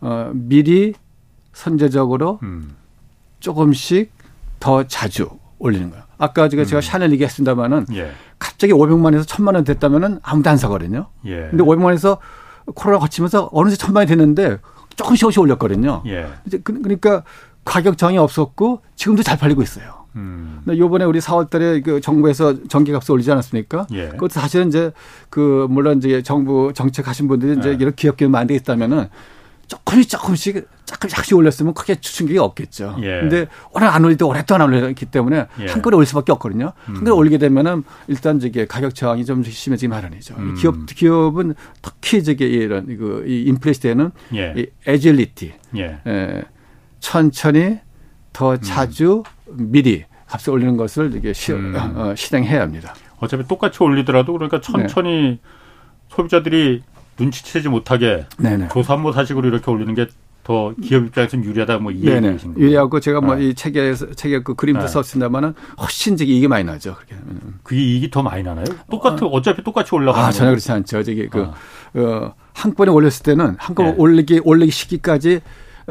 [0.01, 0.95] 어, 미리
[1.53, 2.77] 선제적으로 음.
[3.41, 4.13] 조금씩
[4.61, 6.05] 더 자주 올리는 거예요.
[6.19, 6.67] 아까 제가, 음.
[6.67, 8.13] 제가 샤넬 얘기했습니다마는 예.
[8.39, 11.09] 갑자기 500만에서 1000만 원 됐다면은 아무도 안 사거든요.
[11.27, 11.49] 예.
[11.51, 12.19] 근데 500만에서
[12.75, 14.59] 코로나 거치면서 어느새 1000만이 됐는데
[14.97, 16.03] 조금씩 조금씩 올렸거든요.
[16.07, 16.29] 예.
[16.47, 17.25] 이제 그, 그러니까
[17.65, 20.01] 가격 정이 없었고 지금도 잘 팔리고 있어요.
[20.17, 20.61] 음.
[20.65, 23.87] 근데 요번에 우리 4월 달에 그 정부에서 전기값을 올리지 않았습니까?
[23.93, 24.09] 예.
[24.09, 24.93] 그것도 사실은 이제
[25.29, 27.75] 그 물론 이제 정부 정책 하신 분들이 이제 예.
[27.75, 29.09] 이런 기업 기업 만들겠다면은
[29.71, 32.97] 조금씩 조금씩 조금씩 올렸으면 크게 추천력이 없겠죠.
[33.03, 33.21] 예.
[33.21, 35.67] 근데 워낙 안 올리도 오랫동안 안 올렸기 때문에 예.
[35.67, 36.73] 한꺼번에 올 수밖에 없거든요.
[36.89, 36.95] 음.
[36.97, 40.35] 한꺼번에 올리게 되면은 일단 저게 가격 저항이 좀 심해지기 마련이죠.
[40.37, 40.55] 음.
[40.57, 44.55] 기업 기업은 특히 저게 이런 그 이 인플레 시대에는 예.
[44.57, 46.01] 이 에질리티, 예.
[46.07, 46.43] 예.
[46.99, 47.79] 천천히
[48.33, 48.61] 더 음.
[48.61, 49.71] 자주 음.
[49.71, 51.75] 미리 값을 올리는 것을 이게 시, 음.
[51.77, 52.95] 어, 실행해야 합니다.
[53.19, 55.39] 어차피 똑같이 올리더라도 그러니까 천천히 네.
[56.09, 56.83] 소비자들이
[57.21, 58.69] 눈치채지 못하게 네네.
[58.73, 60.07] 조산모 사식으로 이렇게 올리는 게
[60.43, 62.67] 더 기업 입장에서는 유리하다 뭐이 얘기신 거예요.
[62.67, 63.53] 유리하고 제가 뭐이 네.
[63.53, 64.89] 책에서 책에 그 그림도 네.
[64.89, 66.97] 썼습니다만은 훨씬 저기 이익이 많이 나죠.
[66.97, 67.15] 그렇게
[67.63, 68.65] 그 이익이 더 많이 나나요?
[68.91, 71.03] 똑같은 어, 차피 똑같이 올라가는 아, 전혀 그렇지 않죠.
[71.03, 71.55] 저기 그 어.
[71.95, 74.01] 어, 한꺼번에 올렸을 때는 한꺼번에 네.
[74.01, 75.41] 올리기 올리기 시기까지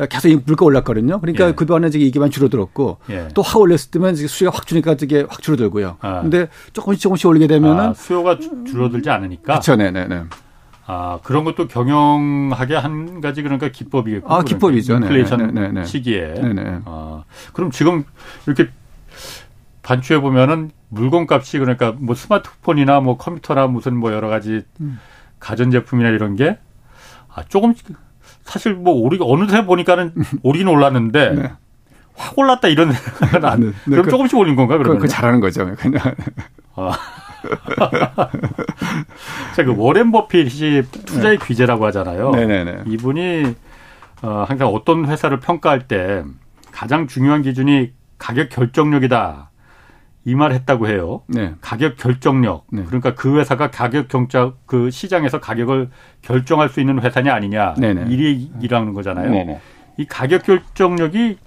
[0.10, 1.20] 계속 물가 올랐거든요.
[1.20, 1.52] 그러니까 예.
[1.52, 3.28] 그동안에 이게 이익만 줄어들었고 예.
[3.34, 5.98] 또확 올렸을 때면 수요가 확 주니까 이게 확 줄어들고요.
[6.02, 6.22] 아.
[6.22, 9.44] 근데 조금씩 조금씩 올리게 되면은 아, 수요가 주, 줄어들지 않으니까.
[9.44, 10.24] 그렇죠, 네, 네, 네.
[10.91, 14.34] 아, 그런 것도 경영하게 한 가지 그러니까 기법이겠고.
[14.34, 14.95] 아, 기법이죠.
[14.95, 15.86] 그러니까 인플레이션 네, 네, 네.
[15.86, 16.34] 시기에.
[16.34, 16.80] 네네.
[16.86, 17.23] 아,
[17.54, 18.06] 그럼 지금
[18.47, 18.69] 이렇게
[19.84, 24.99] 반추해 보면은 물건값이 그러니까 뭐 스마트폰이나 뭐 컴퓨터나 무슨 뭐 여러 가지 음.
[25.38, 26.58] 가전 제품이나 이런 게
[27.32, 27.75] 아, 조금
[28.41, 31.52] 사실 뭐 오리 어느새 보니까는 오리긴 올랐는데 네.
[32.15, 33.60] 확 올랐다 이런 생각은 안.
[33.60, 34.97] 네, 그럼 그, 조금씩 올린 건가 그러면?
[34.97, 35.71] 그, 그 잘하는 거죠.
[35.75, 36.02] 그냥.
[36.75, 36.93] 아.
[39.56, 41.45] 자, 그 워렌 버핏이 투자의 네.
[41.45, 42.32] 귀재라고 하잖아요.
[42.32, 42.84] 네네네.
[42.88, 43.56] 이분이
[44.21, 46.23] 어, 항상 어떤 회사를 평가할 때
[46.71, 49.49] 가장 중요한 기준이 가격 결정력이다.
[50.25, 51.21] 이 말 했다고 해요.
[51.28, 51.54] 네.
[51.62, 52.65] 가격 결정력.
[52.71, 52.84] 네.
[52.86, 55.89] 그러니까 그 회사가 가격 경자 그 시장에서 가격을
[56.21, 57.75] 결정할 수 있는 회사냐 아니냐.
[57.75, 58.06] 네네.
[58.62, 59.32] 이라는 거잖아요.
[59.32, 59.60] 네네.
[59.97, 61.38] 이 가격 결정력이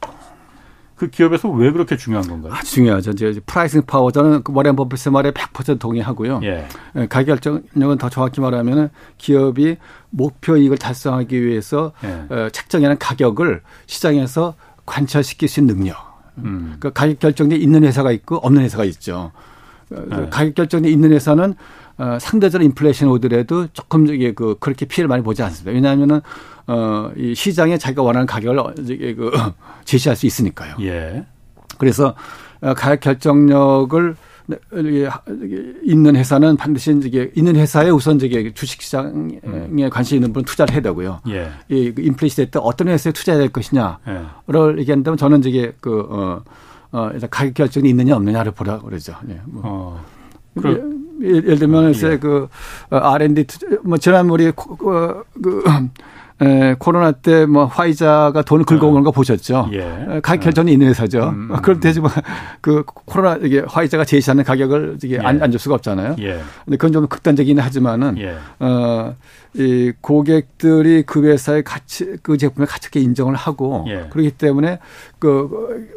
[1.03, 2.53] 그 기업에서 왜 그렇게 중요한 건가요?
[2.55, 3.11] 아주 중요하죠.
[3.11, 6.39] 이제 pricing power 저는 그 워렌 버핏의 말에 100% 동의하고요.
[6.45, 6.69] 예.
[6.95, 7.07] 예.
[7.09, 9.79] 가격 결정력은 더 정확히 말하면 기업이
[10.11, 12.33] 목표 이익을 달성하기 위해서 예.
[12.33, 14.55] 어, 책정하는 가격을 시장에서
[14.87, 15.97] 관철시킬 수 있는 능력.
[16.39, 16.77] 음.
[16.79, 19.33] 그 가격 결정력이 있는 회사가 있고 없는 회사가 있죠.
[19.89, 20.29] 네.
[20.31, 21.55] 가격 결정력이 있는 회사는
[21.99, 25.73] 어, 상대적으로 인플레이션 오더라도 조금 이게 그 그렇게 피해를 많이 보지 않습니다.
[25.73, 26.21] 왜냐하면은
[26.67, 29.31] 어, 이 시장에 자기가 원하는 가격을 이게 그
[29.85, 30.77] 제시할 수 있으니까요.
[30.81, 31.25] 예.
[31.79, 32.15] 그래서
[32.61, 34.17] 어, 가격 결정력을
[35.85, 39.89] 있는 회사는 반드시 이게 있는 회사에 우선 이게 주식 시장에 음.
[39.91, 41.21] 관심 있는 분 투자를 해야 되고요.
[41.29, 41.51] 예.
[41.69, 44.81] 이그 인플레이션 때 어떤 회사에 투자해야 될 것이냐를 예.
[44.81, 46.43] 얘기한다면 저는 이게 그 어,
[46.91, 49.15] 어 가격 결정이 있느냐 없느냐를 보라 그러죠.
[49.29, 49.41] 예.
[49.47, 49.63] 뭐.
[49.65, 50.05] 어.
[51.23, 52.17] 예를 들면 예.
[52.19, 52.49] 그
[52.91, 54.77] 어, R&D 투자 뭐 지난 우리 그,
[55.43, 55.65] 그
[56.43, 59.69] 에, 코로나 때 뭐 화이자가 돈을 긁어오는 거 보셨죠?
[59.73, 60.21] 예.
[60.23, 61.29] 가격 결정이 있는 회사죠.
[61.29, 61.57] 음, 음.
[61.63, 62.11] 그럼 되지 만
[62.61, 65.19] 그 코로나 이게 화이자가 제시하는 가격을 이게 예.
[65.19, 66.17] 안, 안줄 수가 없잖아요.
[66.21, 66.41] 예.
[66.65, 68.37] 근데 그건 좀 극단적이긴 하지만은 예.
[68.61, 69.15] 어,
[69.55, 74.07] 이 고객들이 그 회사의 가치 그 제품의 가치 있게 인정을 하고 예.
[74.11, 74.79] 그렇기 때문에
[75.19, 75.89] 그,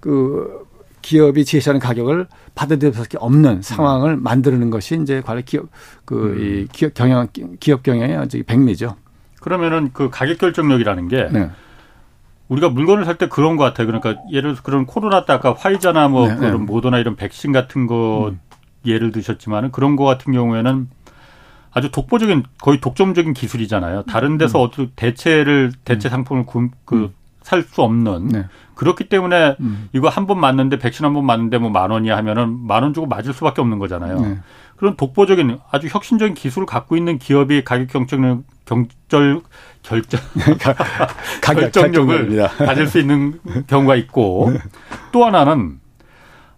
[0.00, 0.66] 그
[1.02, 4.22] 기업이 제시하는 가격을 받아들일 수밖에 없는 상황을 음.
[4.22, 5.66] 만드는 것이 이제 관리 기업
[6.04, 6.68] 그이 음.
[6.72, 7.26] 기업 경영
[7.58, 8.96] 기업 경영의 백미죠.
[9.42, 11.50] 그러면은 그 가격 결정력이라는 게 네.
[12.48, 13.86] 우리가 물건을 살 때 그런 것 같아요.
[13.86, 16.58] 그러니까 예를 들어서 그런 코로나 때 아까 화이자나 뭐 네, 그런 네.
[16.58, 18.40] 모더나 이런 백신 같은 거 음.
[18.86, 20.88] 예를 드셨지만은 그런 거 같은 경우에는
[21.72, 24.02] 아주 독보적인 거의 독점적인 기술이잖아요.
[24.02, 24.64] 다른 데서 음.
[24.64, 26.10] 어떤 대체를 대체 음.
[26.10, 26.44] 상품을
[26.84, 28.46] 그 살 수 없는 네.
[28.74, 29.88] 그렇기 때문에 음.
[29.92, 33.06] 이거 한 번 맞는데 백신 한 번 맞는데 뭐 만 원이야 하면은 만 원 주고
[33.06, 34.20] 맞을 수밖에 없는 거잖아요.
[34.20, 34.38] 네.
[34.76, 39.40] 그런 독보적인 아주 혁신적인 기술을 갖고 있는 기업이 가격 경쟁력 경절
[39.82, 40.20] 결정
[41.42, 44.58] 결정력을 가질 수 있는 경우가 있고 네.
[45.12, 45.80] 또 하나는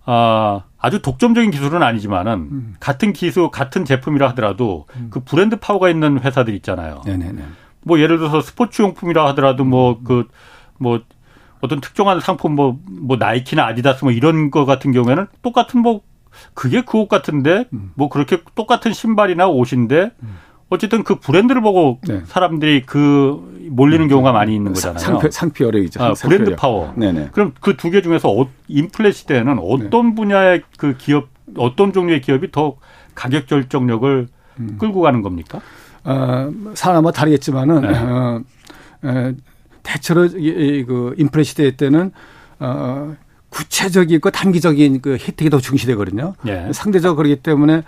[0.07, 2.75] 아 아주 독점적인 기술은 아니지만은 음.
[2.81, 5.09] 같은 기술 같은 제품이라 하더라도 음.
[5.11, 7.01] 그 브랜드 파워가 있는 회사들 있잖아요.
[7.07, 7.43] 네네네.
[7.83, 10.25] 뭐 예를 들어서 스포츠 용품이라 하더라도 뭐 그뭐 음.
[10.79, 11.01] 그뭐
[11.61, 16.03] 어떤 특정한 상품 뭐, 뭐 나이키나 아디다스 뭐 이런 거 같은 경우에는 똑같은 뭐
[16.53, 17.93] 그게 그 옷 같은데 음.
[17.95, 20.39] 뭐 그렇게 똑같은 신발이나 옷인데 음.
[20.69, 22.23] 어쨌든 그 브랜드를 보고 네.
[22.27, 24.09] 사람들이 그 몰리는 음.
[24.09, 24.99] 경우가 많이 있는 거잖아요.
[24.99, 26.03] 상표, 상표력이죠.
[26.03, 26.93] 아, 브랜드 파워.
[26.97, 27.29] 네네.
[27.33, 30.15] 그럼 그 두 개 중에서 어, 인플레 시대에는 어떤 네.
[30.17, 32.77] 분야의 그 기업, 어떤 종류의 기업이 더
[33.15, 34.27] 가격 결정력을
[34.61, 34.77] 음.
[34.79, 35.61] 끌고 가는 겁니까?
[36.03, 37.89] 어, 사람마다 다르겠지만은 네.
[37.97, 38.41] 어,
[39.05, 39.35] 에,
[39.85, 42.11] 대체로 그 인플레 시대 때는
[42.59, 43.15] 어,
[43.51, 46.35] 구체적이고 단기적인 그 혜택이 더 중시되거든요.
[46.49, 46.71] 예.
[46.73, 47.85] 상대적으로 그렇기 때문에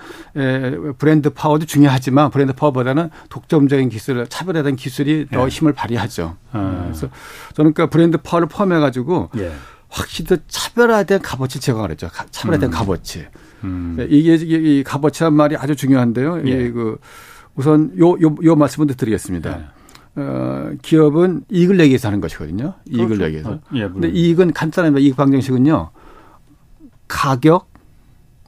[0.98, 5.48] 브랜드 파워도 중요하지만 브랜드 파워보다는 독점적인 기술, 차별화된 기술이 더 예.
[5.48, 6.36] 힘을 발휘하죠.
[6.52, 6.82] 아.
[6.84, 7.08] 그래서
[7.54, 9.50] 저는 그 브랜드 파워를 포함해 가지고 예.
[9.88, 12.10] 확실히 더 차별화된 값어치 제공을 했죠.
[12.30, 12.70] 차별화된 음.
[12.70, 13.26] 값어치.
[13.64, 14.06] 음.
[14.08, 16.46] 이게 이 값어치란 말이 아주 중요한데요.
[16.46, 16.66] 예.
[16.66, 16.98] 이그
[17.56, 19.72] 우선 요, 요, 요 말씀을 드리겠습니다.
[20.16, 20.20] 예.
[20.22, 22.74] 어, 기업은 이익을 내기 위해서 하는 것이거든요.
[22.86, 23.22] 이익을 그렇죠.
[23.24, 23.50] 내기 위해서.
[23.52, 25.00] 어, 예, 근데 이익은 간단합니다.
[25.04, 25.90] 이익 방정식은요.
[27.08, 27.70] 가격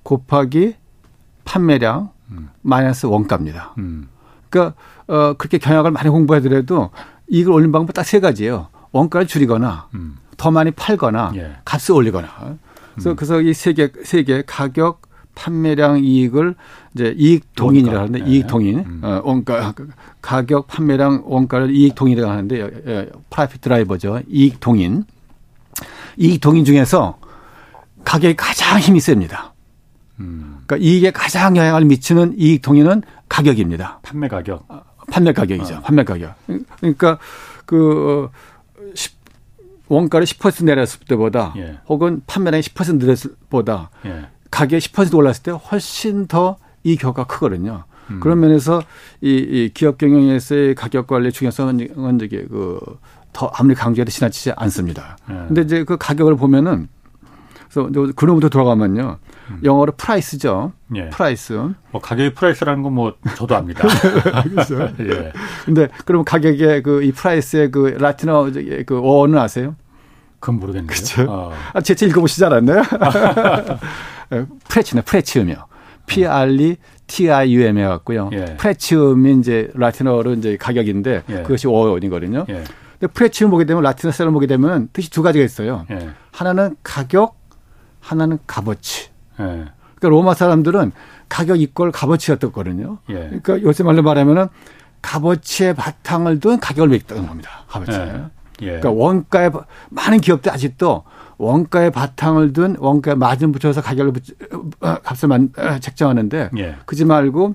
[0.02, 0.74] 곱하기
[1.44, 2.48] 판매량 음.
[2.62, 3.74] 마이너스 원가입니다.
[3.78, 4.08] 음.
[4.50, 4.74] 그러니까
[5.06, 6.90] 어, 그렇게 경영을 많이 공부하더라도
[7.28, 8.68] 이익을 올리는 방법 딱 세 가지예요.
[8.92, 10.16] 원가를 줄이거나 음.
[10.36, 11.56] 더 많이 팔거나 예.
[11.64, 12.56] 값을 올리거나.
[12.94, 13.16] 그래서, 음.
[13.16, 15.02] 그래서 이 세 개, 세 개 가격,
[15.38, 16.56] 판매량 이익을
[16.94, 18.28] 이제 이익 동인이라 하는데 네.
[18.28, 19.00] 이익 동인 음.
[19.04, 19.72] 어, 원가
[20.20, 24.22] 가격 판매량 원가를 이익 동인이라고 하는데 예, 프라이핏 드라이버죠.
[24.28, 25.04] 이익 동인.
[26.16, 27.18] 이익 동인 중에서
[28.04, 29.54] 가격이 가장 힘이 셉니다.
[30.18, 30.58] 음.
[30.66, 34.00] 그러니까 이익에 가장 영향을 미치는 이익 동인은 가격입니다.
[34.02, 34.64] 판매 가격.
[34.66, 35.76] 아, 판매 가격이죠.
[35.76, 35.80] 어.
[35.82, 36.34] 판매 가격.
[36.80, 37.18] 그러니까
[37.64, 38.28] 그
[39.86, 41.78] 원가를 10% 내렸을 때보다 예.
[41.88, 44.26] 혹은 판매량이 10% 늘었을 때보다 예.
[44.50, 47.84] 가격이 10% 올랐을 때 훨씬 더이 효과가 크거든요.
[48.10, 48.20] 음.
[48.20, 48.82] 그런 면에서
[49.20, 55.18] 이, 이 기업 경영에서의 가격 관리 중요성은 이게 그더 아무리 강조해도 지나치지 않습니다.
[55.28, 55.34] 네.
[55.48, 56.88] 근데 이제 그 가격을 보면은
[57.70, 59.18] 그래서 근원부터 들어가면요.
[59.50, 59.60] 음.
[59.62, 60.72] 영어로 price죠.
[60.94, 61.10] 예.
[61.10, 61.52] price.
[61.90, 63.86] 뭐 가격이 price라는 건 뭐 저도 압니다.
[64.44, 64.80] 그렇죠.
[65.00, 65.32] 예.
[65.66, 68.50] 근데 그럼 가격의 그 이 price의 그 라틴어
[68.86, 69.76] 그 어원은 아세요?
[70.40, 70.86] 그건 모르겠네요.
[70.88, 71.26] 그렇죠.
[71.28, 71.52] 어.
[71.74, 72.82] 아, 제 책 읽어보시지 않았나요?
[74.68, 75.56] 프레치네, pretium이요.
[76.06, 78.30] P-R-E-T-I-U-M 해 갖고요.
[78.32, 78.56] 예.
[78.56, 81.42] pretium이 이제 라틴어로 이제 가격인데 예.
[81.42, 82.46] 그것이 어원이거든요.
[82.48, 82.64] 예.
[82.98, 85.86] 근데 pretium 보게 되면 라틴어 사전을 보게 되면 뜻이 두 가지가 있어요.
[85.90, 86.10] 예.
[86.32, 87.38] 하나는 가격,
[88.00, 89.10] 하나는 값어치.
[89.40, 89.44] 예.
[89.44, 90.92] 그러니까 로마 사람들은
[91.28, 92.98] 가격 equal 값어치였었거든요.
[93.10, 93.14] 예.
[93.14, 94.48] 그러니까 요새 말로 말하면은
[95.02, 97.50] 값어치에 바탕을 둔 가격을 매겼다는 겁니다.
[97.68, 97.98] 값어치.
[98.62, 98.66] 예.
[98.66, 99.50] 그러니까 원가에
[99.90, 101.04] 많은 기업들 아직도
[101.38, 104.36] 원가에 바탕을 둔 원가에 마진 붙여서 가격을 붙,
[104.80, 106.76] 어, 값을 만, 어, 책정하는데 예.
[106.84, 107.54] 그지 말고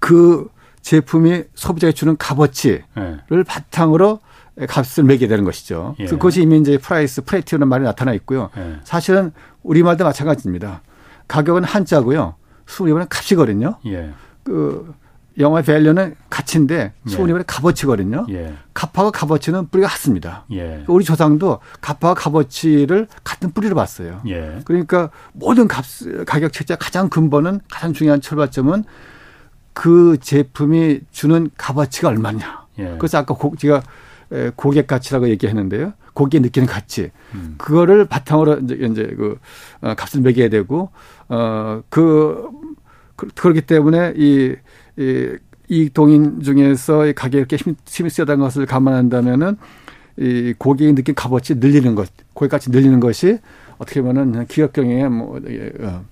[0.00, 0.48] 그
[0.82, 3.42] 제품이 소비자에 주는 값어치를 예.
[3.46, 4.18] 바탕으로
[4.68, 5.94] 값을 매기게 되는 것이죠.
[6.00, 6.06] 예.
[6.06, 8.50] 그것이 이미 이제 price, pretium이라는 말이 나타나 있고요.
[8.58, 8.76] 예.
[8.82, 10.82] 사실은 우리말도 마찬가지입니다.
[11.28, 12.34] 가격은 한자고요.
[12.66, 13.76] 수은이번은 값이거든요.
[13.86, 14.10] 예.
[14.42, 14.92] 그
[15.38, 17.44] 영화 밸류는 가치인데 수은이번은 예.
[17.46, 18.26] 값어치거든요.
[18.30, 18.54] 예.
[18.74, 20.44] 값하고 값어치는 뿌리가 같습니다.
[20.52, 20.84] 예.
[20.88, 24.20] 우리 조상도 값하고 값어치를 같은 뿌리로 봤어요.
[24.26, 24.60] 예.
[24.64, 25.84] 그러니까 모든 값
[26.26, 28.84] 가격 책자 가장 근본은 가장 중요한 철발점은
[29.72, 32.66] 그 제품이 주는 값어치가 얼마냐.
[32.78, 32.96] 예.
[32.98, 33.82] 그래서 아까 고, 제가
[34.56, 35.92] 고객 가치라고 얘기했는데요.
[36.14, 37.10] 고객이 느끼는 가치.
[37.34, 37.54] 음.
[37.58, 39.38] 그거를 바탕으로 이제, 이제 그
[39.80, 40.90] 어, 값을 매겨야 되고
[41.28, 42.50] 어그
[43.16, 44.54] 그, 그렇기 때문에 이,
[44.96, 45.36] 이,
[45.68, 49.56] 이 동인 중에서 이 가격이 이렇게 힘, 힘이 세다는 것을 감안한다면은
[50.18, 53.38] 이 고객이 느낀 값어치 늘리는 것, 고객가치 늘리는 것이
[53.78, 56.04] 어떻게 보면 기업 경영의 뭐 어,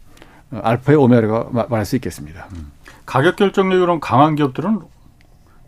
[0.52, 2.48] 어, 알파의 오메가가 말할 수 있겠습니다.
[2.54, 2.72] 음.
[3.06, 4.80] 가격 결정력이 그런 강한 기업들은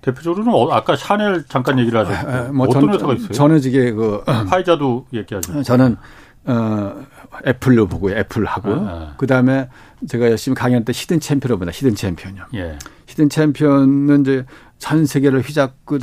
[0.00, 3.32] 대표적으로는 어, 아까 샤넬 잠깐 얘기를 하셨고 아, 아, 뭐 어떤 전, 회사가 있어요?
[3.32, 5.62] 저는 이게 그 파이자도 얘기하죠.
[5.62, 5.96] 저는
[6.44, 7.04] 어
[7.46, 9.14] 애플로 보고 애플 하고 아, 아.
[9.16, 9.68] 그다음에
[10.08, 12.44] 제가 열심히 강연 때 hidden champion을 보다 hidden champion이요.
[12.54, 12.78] 예.
[13.06, 14.44] hidden champion은 이제
[14.78, 16.00] 전 세계를 휘어잡고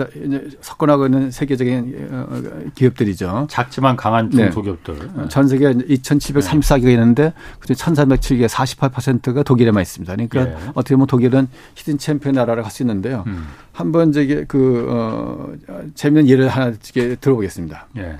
[0.62, 2.42] 석권하고 있는 세계적인 어,
[2.76, 3.48] 기업들이죠.
[3.50, 4.46] 작지만 강한 네.
[4.46, 5.00] 중소기업들.
[5.18, 5.28] 네.
[5.28, 10.16] 전 세계 2,734개가 있는데 그중 1,307개 48%가 독일에만 있습니다.
[10.16, 10.56] 그러니까 예.
[10.76, 13.26] 어떻게 보면 독일은 hidden champion 나라를 할수 있는데요.
[13.28, 13.48] 음.
[13.74, 15.52] 한번 저기 그 어,
[15.96, 16.74] 재미있는 예를 하나
[17.20, 17.88] 들어보겠습니다.
[17.98, 18.18] 예.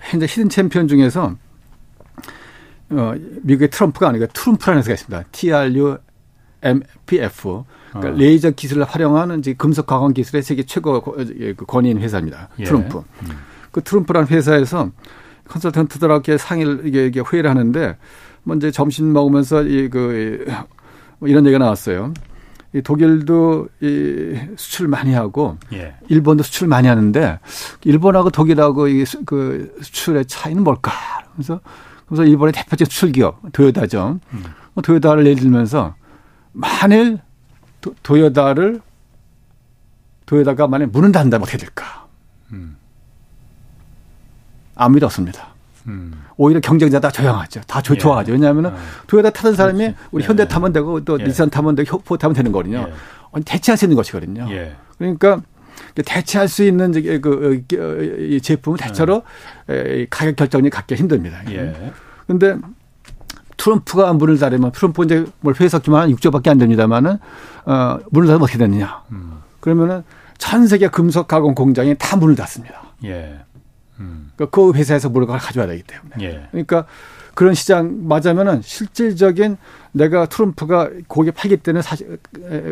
[0.00, 1.34] 현재 hidden champion 중에서
[2.98, 5.24] 어, 미국의 트럼프가 아니고 트럼프라는 회사가 있습니다.
[6.62, 7.64] TRUMPF.
[7.90, 8.16] 그러니까 어.
[8.16, 12.48] 레이저 기술을 활용하는 이제 금속 가공 기술의 세계 최고 그 권위인 회사입니다.
[12.58, 12.64] 예.
[12.64, 12.98] 트럼프.
[12.98, 13.04] 음.
[13.70, 14.90] 그 트럼프라는 회사에서
[15.48, 17.96] 컨설턴트들하고 상의를 이게, 이게 회의를 하는데
[18.42, 20.46] 먼저 뭐 점심 먹으면서 이그
[21.18, 22.12] 뭐 이런 얘기가 나왔어요.
[22.74, 25.94] 이 독일도 이 수출 많이 하고 예.
[26.08, 27.38] 일본도 수출 많이 하는데
[27.84, 30.90] 일본하고 독일하고 이 그 수출의 차이는 뭘까?
[31.34, 31.60] 그래서
[32.06, 34.20] 그래서 일본의 대표적 수출 기업 도요다죠.
[34.32, 34.44] 음.
[34.74, 35.94] 뭐 도요다를 예를 들면서
[36.52, 37.18] 만일
[37.80, 38.80] 도, 요다를
[40.26, 42.06] 도요다가 만약 문을 닫는다면 어떻게 될까?
[42.52, 42.76] 음.
[44.74, 45.48] 아무 일 없습니다.
[45.86, 46.24] 음.
[46.36, 47.60] 오히려 경쟁자 다 조용하죠.
[47.66, 47.98] 다 조, 예.
[47.98, 48.32] 좋아하죠.
[48.32, 48.76] 왜냐하면 어.
[49.06, 49.96] 도요다 타는 사람이 그렇지.
[50.12, 50.28] 우리 예.
[50.28, 51.24] 현대 타면 되고 또 예.
[51.24, 52.88] 닛산 타면 되고 효포 타면 되는 거거든요.
[52.88, 53.40] 예.
[53.42, 54.46] 대체할 수 있는 것이거든요.
[54.50, 54.76] 예.
[54.98, 55.42] 그러니까
[55.94, 59.22] 대체할 수 있는 그, 그 제품은 대체로
[59.68, 60.06] 예.
[60.10, 61.40] 가격 결정이 갖기 힘듭니다.
[62.26, 62.58] 그런데 예.
[63.56, 67.18] 트럼프가 문을 닫으면 트럼프 이제 뭘 회사 기만 6조밖에 안 됩니다만은
[67.66, 69.02] 어 문을 닫으면 어떻게 되느냐?
[69.12, 69.38] 음.
[69.60, 70.02] 그러면은
[70.38, 72.82] 전 세계 금속 가공 공장이 다 문을 닫습니다.
[73.04, 73.40] 예.
[74.00, 74.30] 음.
[74.36, 76.14] 그러니까 그 회사에서 물건을 가져와야 되기 때문에.
[76.20, 76.48] 예.
[76.50, 76.86] 그러니까
[77.34, 79.56] 그런 시장 맞으면은 실질적인
[79.92, 82.18] 내가 트럼프가 고기 팔기 때문에 사실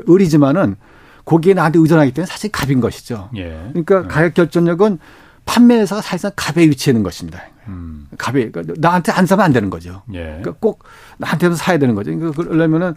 [0.06, 0.76] 의리지만은
[1.24, 3.30] 고기에 나한테 의존하기 때문에 사실 갑인 것이죠.
[3.36, 3.68] 예.
[3.70, 4.08] 그러니까 음.
[4.08, 4.98] 가격 결정력은
[5.44, 7.42] 판매회사가 사실상 갑에 위치해 있는 것입니다.
[7.68, 8.06] 음.
[8.18, 10.02] 갑에 그러니까 나한테 안 사면 안 되는 거죠.
[10.12, 10.22] 예.
[10.22, 10.84] 그러니까 꼭
[11.18, 12.16] 나한테도 사야 되는 거죠.
[12.16, 12.94] 그러니까 그러려면은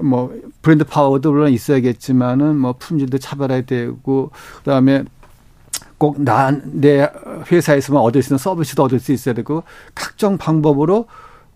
[0.00, 5.04] 뭐 브랜드 파워도 물론 있어야겠지만은 뭐 품질도 차별해야 되고 그다음에
[5.98, 7.08] 꼭나내
[7.50, 9.62] 회사에서만 얻을 수 있는 서비스도 얻을 수 있어야 되고
[9.94, 11.06] 각종 방법으로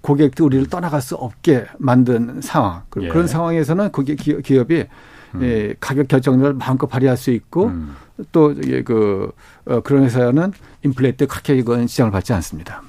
[0.01, 2.83] 고객도 우리를 떠나갈 수 없게 만든 상황.
[3.01, 3.09] 예.
[3.09, 4.87] 그런 상황에서는 고객 기업이
[5.35, 5.43] 음.
[5.43, 7.97] 예, 가격 결정력을 마음껏 발휘할 수 있고 음.
[8.33, 9.31] 또 이게 그
[9.67, 10.53] 어, 그런 회사는
[10.85, 12.83] 인플레이트 그렇게 이건 시장을 받지 않습니다.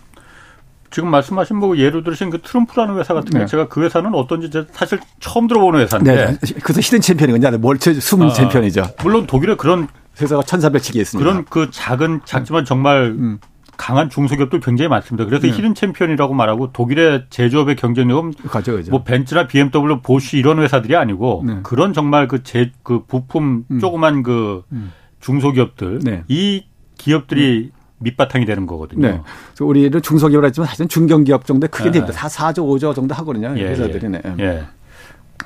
[0.91, 3.47] 지금 말씀하신 뭐 예로 들으신 그 트럼프라는 회사 같은 경우 네.
[3.49, 6.15] 제가 그 회사는 어떤지 사실 처음 들어보는 회사인데.
[6.15, 6.37] 네.
[6.63, 7.57] 그래서 hidden champion이거든요.
[7.59, 8.87] 뭘 숨은 아, 챔피언이죠.
[9.03, 9.87] 물론 독일에 그런
[10.19, 11.17] 회사가 1,400씩이 있습니다.
[11.19, 13.39] 그런 그 작은 작지만 정말 음.
[13.79, 15.25] 강한 중소기업도 굉장히 많습니다.
[15.25, 15.53] 그래서 네.
[15.53, 18.91] hidden champion이라고 말하고 독일의 제조업의 경쟁력은 가져가죠.
[18.91, 21.59] 뭐 벤츠나 BMW, 보쉬 이런 회사들이 아니고 네.
[21.63, 23.79] 그런 정말 그제그 부품 음.
[23.79, 24.91] 조그만 그 음.
[25.21, 26.23] 중소기업들 네.
[26.27, 26.65] 이
[26.97, 27.79] 기업들이 음.
[27.99, 29.07] 밑바탕이 되는 거거든요.
[29.07, 29.21] 네.
[29.47, 31.91] 그래서 우리는 중소기업을 했지만 사실은 중견기업 정도 크게 네.
[31.99, 32.11] 됩니다.
[32.11, 33.53] 4, 4조, 5조 정도 하거든요.
[33.57, 34.09] 예, 회사들이.
[34.09, 34.21] 네.
[34.39, 34.65] 예.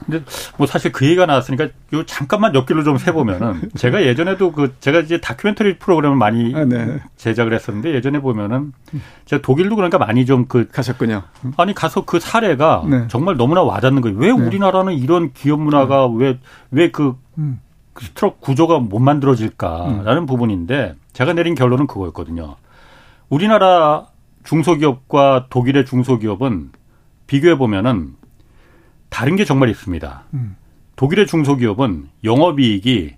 [0.06, 0.24] 근데
[0.58, 5.00] 뭐 사실 그 얘기가 나왔으니까 요 잠깐만 몇 길로 좀 세보면은 제가 예전에도 그 제가
[5.00, 7.00] 이제 다큐멘터리 프로그램을 많이 아, 네.
[7.18, 8.74] 제작을 했었는데 예전에 보면은
[9.26, 11.24] 제가 독일도 그러니까 많이 좀 그 가셨군요.
[11.58, 13.08] 아니 가서 그 사례가 네.
[13.08, 14.18] 정말 너무나 와닿는 거예요.
[14.18, 14.34] 왜 네.
[14.34, 16.40] 우리나라는 이런 기업 문화가 왜
[16.72, 17.60] 왜그 음.
[17.94, 20.26] 그 스트럭 구조가 못 만들어질까라는 음.
[20.26, 22.56] 부분인데 제가 내린 결론은 그거였거든요.
[23.30, 24.08] 우리나라
[24.44, 26.72] 중소기업과 독일의 중소기업은
[27.28, 28.16] 비교해 보면은
[29.14, 30.24] 다른 게 정말 있습니다.
[30.34, 30.56] 음.
[30.96, 33.14] 독일의 중소기업은 영업이익이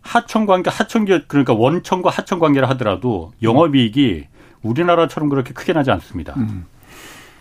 [0.00, 4.28] 하청 관계, 하청 기업 그러니까 원청과 하청 관계를 하더라도 영업이익이
[4.62, 6.32] 우리나라처럼 그렇게 크게 나지 않습니다.
[6.38, 6.64] 음.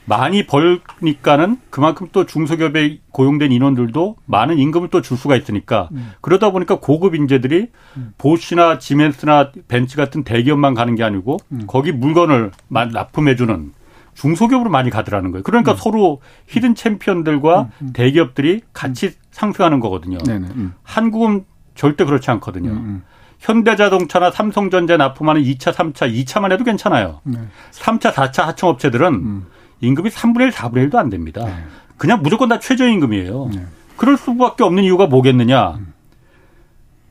[0.03, 6.12] 많이 벌니까는 그만큼 또 중소기업에 고용된 인원들도 많은 임금을 또 줄 수가 있으니까 음.
[6.19, 8.13] 그러다 보니까 고급 인재들이 음.
[8.17, 11.63] 보시나 지멘스나 벤츠 같은 대기업만 가는 게 아니고 음.
[11.65, 13.71] 거기 물건을 납품해주는
[14.15, 15.43] 중소기업으로 많이 가더라는 거예요.
[15.43, 15.78] 그러니까 음.
[15.78, 17.93] 서로 히든 챔피언들과 음, 음.
[17.93, 20.17] 대기업들이 같이 상승하는 거거든요.
[20.19, 20.47] 네네.
[20.56, 20.73] 음.
[20.84, 22.71] 한국은 절대 그렇지 않거든요.
[22.71, 23.04] 음,
[23.39, 27.19] 현대자동차나 삼성전자 납품하는 2차, 3차, 2차만 해도 괜찮아요.
[27.23, 27.38] 네.
[27.71, 29.43] 3차, 4차 하청업체들은
[29.82, 31.43] 임금이 3분의 1, 4분의 1도 안 됩니다.
[31.43, 31.54] 네.
[31.97, 33.49] 그냥 무조건 다 최저임금이에요.
[33.54, 33.65] 네.
[33.97, 35.80] 그럴 수밖에 없는 이유가 뭐겠느냐.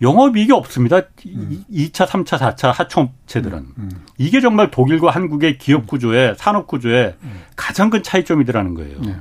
[0.02, 1.02] 영업이익이 없습니다.
[1.26, 1.64] 음.
[1.70, 3.58] 2차, 3차, 4차 하청업체들은.
[3.58, 3.74] 음.
[3.78, 3.90] 음.
[4.18, 7.40] 이게 정말 독일과 한국의 기업 구조에, 산업 구조에 음.
[7.56, 9.00] 가장 큰 차이점이더라는 거예요.
[9.00, 9.16] 네.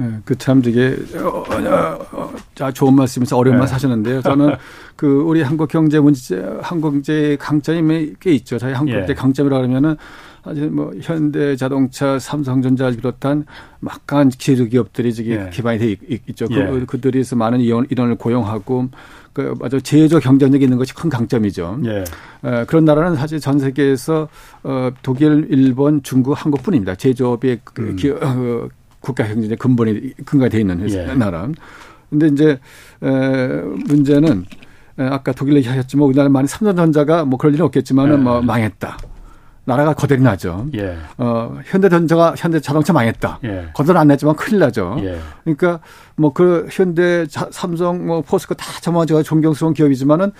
[0.00, 3.58] 네, 그참 되게 어, 어, 어, 좋은 말씀이서 어려운 네.
[3.58, 4.22] 말씀 하셨는데요.
[4.22, 4.54] 저는
[4.94, 8.58] 그 우리 한국 경제 문제, 한국 경제 강점이 꽤 있죠.
[8.58, 9.14] 저희 한국 경제 예.
[9.14, 9.96] 강점이라 그러면은
[10.44, 13.44] 사실 뭐 현대 자동차, 삼성전자를 비롯한
[13.80, 15.50] 막강한 기술 기업들이 저기 예.
[15.52, 15.96] 기반이 돼
[16.28, 16.46] 있죠.
[16.46, 16.84] 그, 예.
[16.86, 18.90] 그, 들이서 많은 인원을 고용하고
[19.38, 21.78] 그 맞아 제조 경쟁력이 있는 것이 큰 강점이죠.
[21.84, 22.02] 예.
[22.42, 24.28] 어, 그런 나라는 사실 전 세계에서
[24.64, 26.96] 어, 독일, 일본, 중국, 한국뿐입니다.
[26.96, 27.94] 제조업의 그 음.
[27.94, 31.14] 기, 어, 국가 경쟁의 근본이 근거가 돼 있는 회사, 예.
[31.14, 31.48] 나라.
[32.10, 32.58] 근데 이제
[33.00, 34.44] 에, 문제는
[34.98, 38.16] 에, 아까 독일 얘기하셨지만 우리나라 많이 삼성전자가 뭐 그럴 일은 없겠지만은 예.
[38.16, 38.98] 뭐 망했다.
[39.68, 40.66] 나라가 거덜이 나죠.
[40.76, 40.96] 예.
[41.18, 43.40] 어, 현대전자가 현대자동차 망했다.
[43.44, 43.68] 예.
[43.74, 44.96] 거덜 안 냈지만 큰일 나죠.
[45.00, 45.18] 예.
[45.44, 45.80] 그러니까
[46.16, 50.32] 뭐 그 현대 삼성 뭐 포스코 다 제가 존경스러운 기업이지만은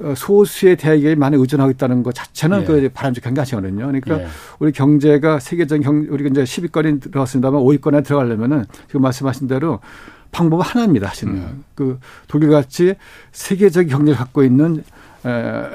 [0.00, 2.64] 어, 소수의 대기업이 많이 의존하고 있다는 것 자체는 예.
[2.64, 3.86] 그 바람직한 게 아니거든요.
[3.86, 4.26] 그러니까 예.
[4.58, 9.80] 우리 경제가 세계적인 경 우리가 이제 10위권에 들어갔습니다만 5위권에 들어가려면은 지금 말씀하신 대로
[10.32, 11.08] 방법은 하나입니다.
[11.08, 11.64] 사실은 음.
[11.74, 12.94] 그 독일 같이
[13.32, 14.82] 세계적 경제를 갖고 있는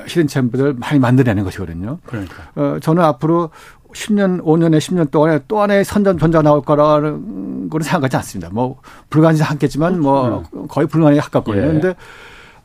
[0.08, 2.00] 히든 챔프들 많이 만들어내는 것이거든요.
[2.06, 2.36] 그러니까.
[2.56, 3.50] 어, 저는 앞으로
[3.94, 8.50] 10년, 5년에 10년 동안에 또 하나의 선전 전자 나올 거라는 거는 생각하지 않습니다.
[8.52, 8.80] 뭐
[9.10, 10.68] 불가능하겠지만 뭐 그렇죠.
[10.68, 11.66] 거의 불가능에 가깝거든요.
[11.66, 11.96] 그런데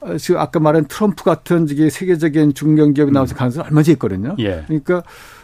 [0.06, 0.16] 예.
[0.18, 3.34] 지금 아까 말한 트럼프 같은 이게 세계적인 중견기업이 나올 음.
[3.34, 4.34] 가능성이 얼마나 있거든요.
[4.40, 4.64] 예.
[4.66, 5.02] 그러니까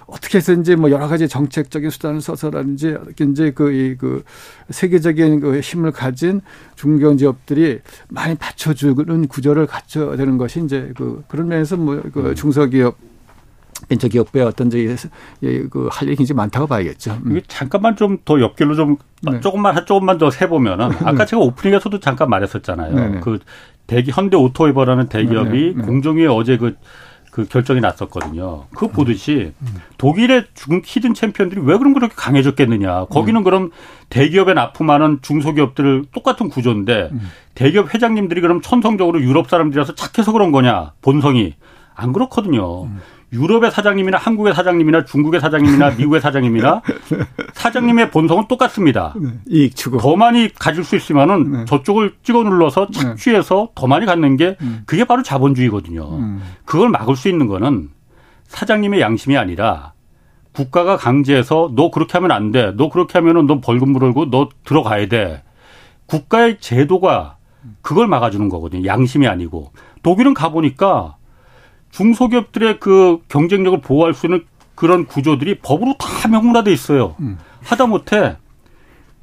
[0.08, 4.24] 어떻게 해서인지 뭐 여러 가지 정책적인 수단을 써서라든지 이제 그, 이, 그
[4.70, 6.40] 세계적인 그 힘을 가진
[6.76, 12.34] 중견기업들이 많이 받쳐주는 구조를 갖춰야 되는 것이 이제 그 그런 면에서 뭐그 음.
[12.34, 12.96] 중소기업
[13.88, 14.88] 벤처기업의 어떤 저기
[15.70, 17.20] 그할 일이 굉장히 많다고 봐야겠죠.
[17.26, 17.40] 음.
[17.46, 19.40] 잠깐만 좀 더 옆길로 좀 네.
[19.40, 21.06] 조금만 조금만 더 새보면은 음.
[21.06, 22.94] 아까 제가 오프닝에서도 잠깐 말했었잖아요.
[22.94, 23.20] 네네.
[23.20, 23.38] 그
[23.86, 25.74] 대기 현대 오토이버라는 대기업이 네네.
[25.76, 25.82] 네.
[25.82, 26.76] 공정위에 어제 그
[27.38, 28.64] 그 결정이 났었거든요.
[28.74, 28.90] 그 음.
[28.90, 29.52] 보듯이
[29.96, 33.04] 독일의 중 hidden champion들이 왜 그럼 그렇게 강해졌겠느냐.
[33.04, 33.44] 거기는 음.
[33.44, 33.70] 그럼
[34.10, 37.30] 대기업에 납품하는 중소기업들 똑같은 구조인데 음.
[37.54, 40.94] 대기업 회장님들이 그럼 천성적으로 유럽 사람들이라서 착해서 그런 거냐.
[41.00, 41.54] 본성이.
[41.94, 42.88] 안 그렇거든요.
[43.32, 46.82] 유럽의 사장님이나 한국의 사장님이나 중국의 사장님이나 미국의 사장님이나
[47.52, 49.14] 사장님의 본성은 똑같습니다.
[49.20, 49.98] 네, 이익 추구.
[49.98, 51.64] 더 많이 가질 수 있으면은 네.
[51.66, 52.98] 저쪽을 찍어 눌러서 네.
[52.98, 54.82] 착취해서 더 많이 갖는 게 음.
[54.86, 56.08] 그게 바로 자본주의거든요.
[56.18, 56.42] 음.
[56.64, 57.90] 그걸 막을 수 있는 거는
[58.46, 59.92] 사장님의 양심이 아니라
[60.52, 62.72] 국가가 강제해서 너 그렇게 하면 안 돼.
[62.76, 65.42] 너 그렇게 하면은 너 벌금 물고 너 들어가야 돼.
[66.06, 67.36] 국가의 제도가
[67.82, 68.86] 그걸 막아주는 거거든요.
[68.86, 69.72] 양심이 아니고.
[70.02, 71.17] 독일은 가보니까
[71.90, 77.16] 중소기업들의 그 경쟁력을 보호할 수 있는 그런 구조들이 법으로 다 명문화돼 있어요.
[77.20, 77.38] 음.
[77.64, 78.36] 하다못해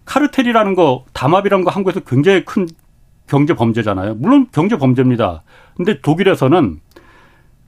[0.06, 2.68] 카르텔이라는 거, 담합이라는 거 한국에서 굉장히 큰
[3.28, 4.16] 경제 범죄잖아요.
[4.16, 5.44] 물론 경제 범죄입니다.
[5.76, 6.80] 근데 독일에서는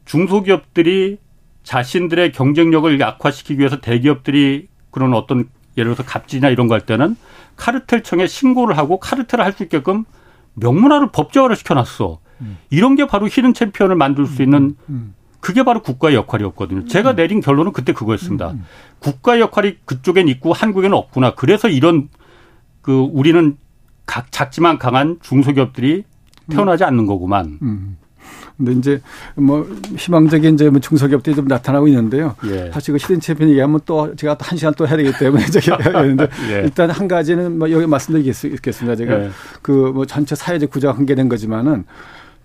[0.05, 1.17] 중소기업들이
[1.63, 7.15] 자신들의 경쟁력을 약화시키기 위해서 대기업들이 그런 어떤 예를 들어서 갑질이나 이런 거 할 때는
[7.55, 10.05] 카르텔청에 신고를 하고 카르텔을 할 수 있게끔
[10.53, 12.19] 명문화를 법제화를 시켜놨어.
[12.69, 14.75] 이런 게 바로 hidden champion을 만들 수 있는
[15.39, 16.85] 그게 바로 국가의 역할이었거든요.
[16.85, 18.53] 제가 내린 결론은 그때 그거였습니다.
[18.99, 21.35] 국가의 역할이 그쪽엔 있고 한국에는 없구나.
[21.35, 22.09] 그래서 이런
[22.81, 23.57] 그 우리는
[24.05, 26.03] 각 작지만 강한 중소기업들이
[26.49, 27.59] 태어나지 않는 거구만.
[28.57, 29.01] 근데 이제
[29.35, 32.35] 뭐 희망적인 이제 뭐 중소기업들이 좀 나타나고 있는데요.
[32.45, 32.71] 예.
[32.71, 35.77] 사실 그 hidden champion 얘기하면 또 제가 또 한 시간 또 해야 되기 때문에 제가
[35.77, 36.61] 했는데 예.
[36.63, 38.95] 일단 한 가지는 뭐 여기 말씀드리겠습니다.
[38.95, 39.29] 제가 예.
[39.61, 41.85] 그뭐 전체 사회적 구조가 한계된 거지만은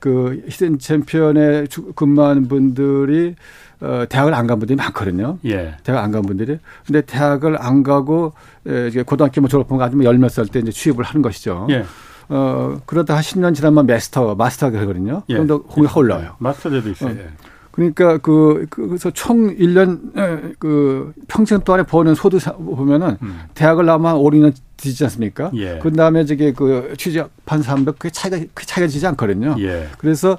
[0.03, 3.37] 그 히든 챔피언에 근무하는 분들이
[3.81, 5.39] 어, 대학을 안 간 분들이 많거든요.
[5.45, 5.77] 예.
[5.85, 6.59] 대학 안 간 분들이.
[6.85, 8.33] 근데 대학을 안 가고
[8.67, 11.69] 에, 이제 고등학교 뭐 졸업한 거 아니면 열 몇 살 때 이제 취업을 하는 것이죠.
[11.71, 11.85] 예.
[12.29, 15.23] 어, 그러다 한 10년 지나면 마스터, 마스터가 되거든요.
[15.29, 15.35] 예.
[15.35, 16.35] 그럼 더 공이 올라와요.
[16.39, 17.11] 마스터제도 있어요.
[17.11, 17.52] 어.
[17.73, 23.41] 그러니까 그, 그래서 총 1년 그 평생 동안에 버는 소득 보면은 음.
[23.55, 25.51] 대학을 나오면 5, 6년 지지 않습니까?
[25.55, 25.79] 예.
[25.81, 29.55] 그 다음에 저게 그 취직한 300, 그게 차이가, 그 차이가 지지 않거든요.
[29.61, 29.87] 예.
[29.99, 30.39] 그래서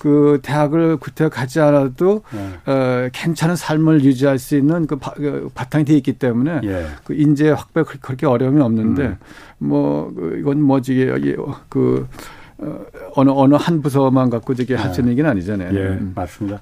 [0.00, 2.70] 그 대학을 구태 가지 않아도 예.
[2.70, 6.86] 어, 괜찮은 삶을 유지할 수 있는 그, 바, 그 바탕이 돼 있기 때문에 예.
[7.04, 9.16] 그 인재 확보에 그렇게 어려움이 없는데 음.
[9.58, 11.12] 뭐그 이건 뭐지
[11.68, 12.06] 그
[12.58, 12.78] 어,
[13.16, 15.76] 어느 어느 한 부서만 갖고 저게 할 수 있는 얘기는 아니잖아요.
[15.78, 16.12] 예, 음.
[16.14, 16.60] 맞습니다.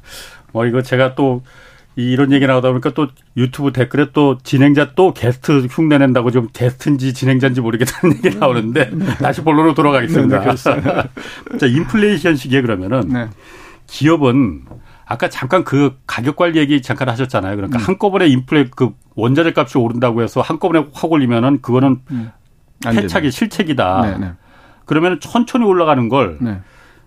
[0.53, 1.43] 뭐 이거 제가 또
[1.95, 7.12] 이런 얘기 나오다 보니까 또 유튜브 댓글에 또 진행자 또 게스트 흉내 낸다고 좀 게스트인지
[7.12, 9.07] 진행자인지 모르겠다는 얘기 나오는데 네.
[9.18, 10.40] 다시 본론으로 돌아가겠습니다.
[10.40, 13.28] 네, 네 자, 인플레이션 시기에 그러면은 네.
[13.86, 14.62] 기업은
[15.05, 17.57] 아까 잠깐 그 가격 관리 얘기 잠깐 하셨잖아요.
[17.57, 17.84] 그러니까 음.
[17.84, 22.30] 한꺼번에 인플레 그 원자재 값이 오른다고 해서 한꺼번에 확 올리면은 그거는 음.
[22.82, 24.03] 패착이 실책이다.
[24.93, 26.59] 그러면 천천히 올라가는 걸 네.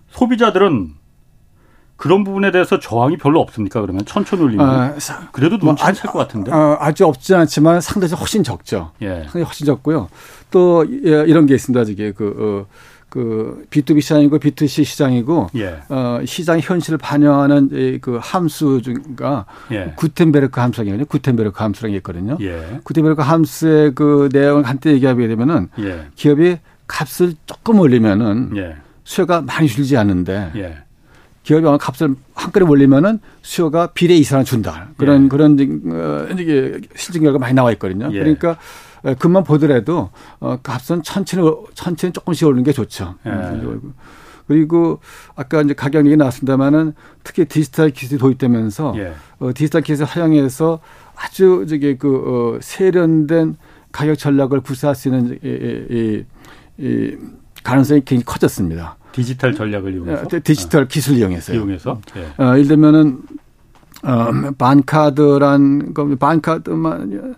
[0.08, 0.94] 소비자들은
[1.94, 3.80] 그런 부분에 대해서 저항이 별로 없습니까?
[3.80, 4.94] 그러면 천천히 올리면 아,
[5.30, 8.90] 그래도 눈치는 뭐, 것 같은데 아, 아주 없지 않지만 상대적으로 훨씬 적죠.
[9.02, 9.22] 예.
[9.22, 10.08] 상당히 훨씬 적고요.
[10.50, 11.84] 또 예, 이런 게 있습니다.
[11.84, 12.74] 저게 그 어,
[13.08, 15.78] 그 B2B 시장이고 B2C 시장이고 예.
[15.88, 19.92] 어 시장 현실을 반영하는 그 함수 중가 예.
[19.94, 22.36] 구텐베르크 함수라는 구텐베르크 함수라는 게 있거든요.
[22.40, 22.80] 예.
[22.82, 26.08] 구텐베르크 함수의 그 내용을 한때 얘기하게 되면은 예.
[26.16, 28.76] 기업이 값을 조금 올리면은 예.
[29.04, 30.78] 수요가 많이 줄지 않는데 예.
[31.42, 34.88] 기업이 값을 한 건에 올리면은 수요가 비례 이상을 준다.
[34.96, 35.28] 그런 예.
[35.28, 35.52] 그런
[35.92, 36.26] 어,
[36.96, 38.08] 실증 결과 많이 나와 있거든요.
[38.12, 38.18] 예.
[38.18, 38.58] 그러니까
[39.18, 40.10] 그만 보더라도
[40.40, 43.14] 어, 값은 천천히 천천히 조금씩 오르는 게 좋죠.
[43.26, 43.30] 예.
[44.48, 45.00] 그리고
[45.34, 49.12] 아까 이제 가격 얘기 나왔습니다만은 특히 디지털 기술이 도입되면서 예.
[49.38, 50.80] 어, 디지털 기술 활용해서
[51.14, 53.56] 아주 저기 그 어, 세련된
[53.92, 56.24] 가격 전략을 구사할 수 있는 이, 이, 이
[57.62, 58.96] 가능성이 굉장히 커졌습니다.
[59.12, 60.86] 디지털 전략을 이용해서 어, 디지털 어.
[60.86, 61.56] 기술을 이용해서요.
[61.56, 62.42] 이용해서 예.
[62.42, 63.22] 어, 예를 들면은
[64.02, 67.34] 어, 반카드란 거 반카드만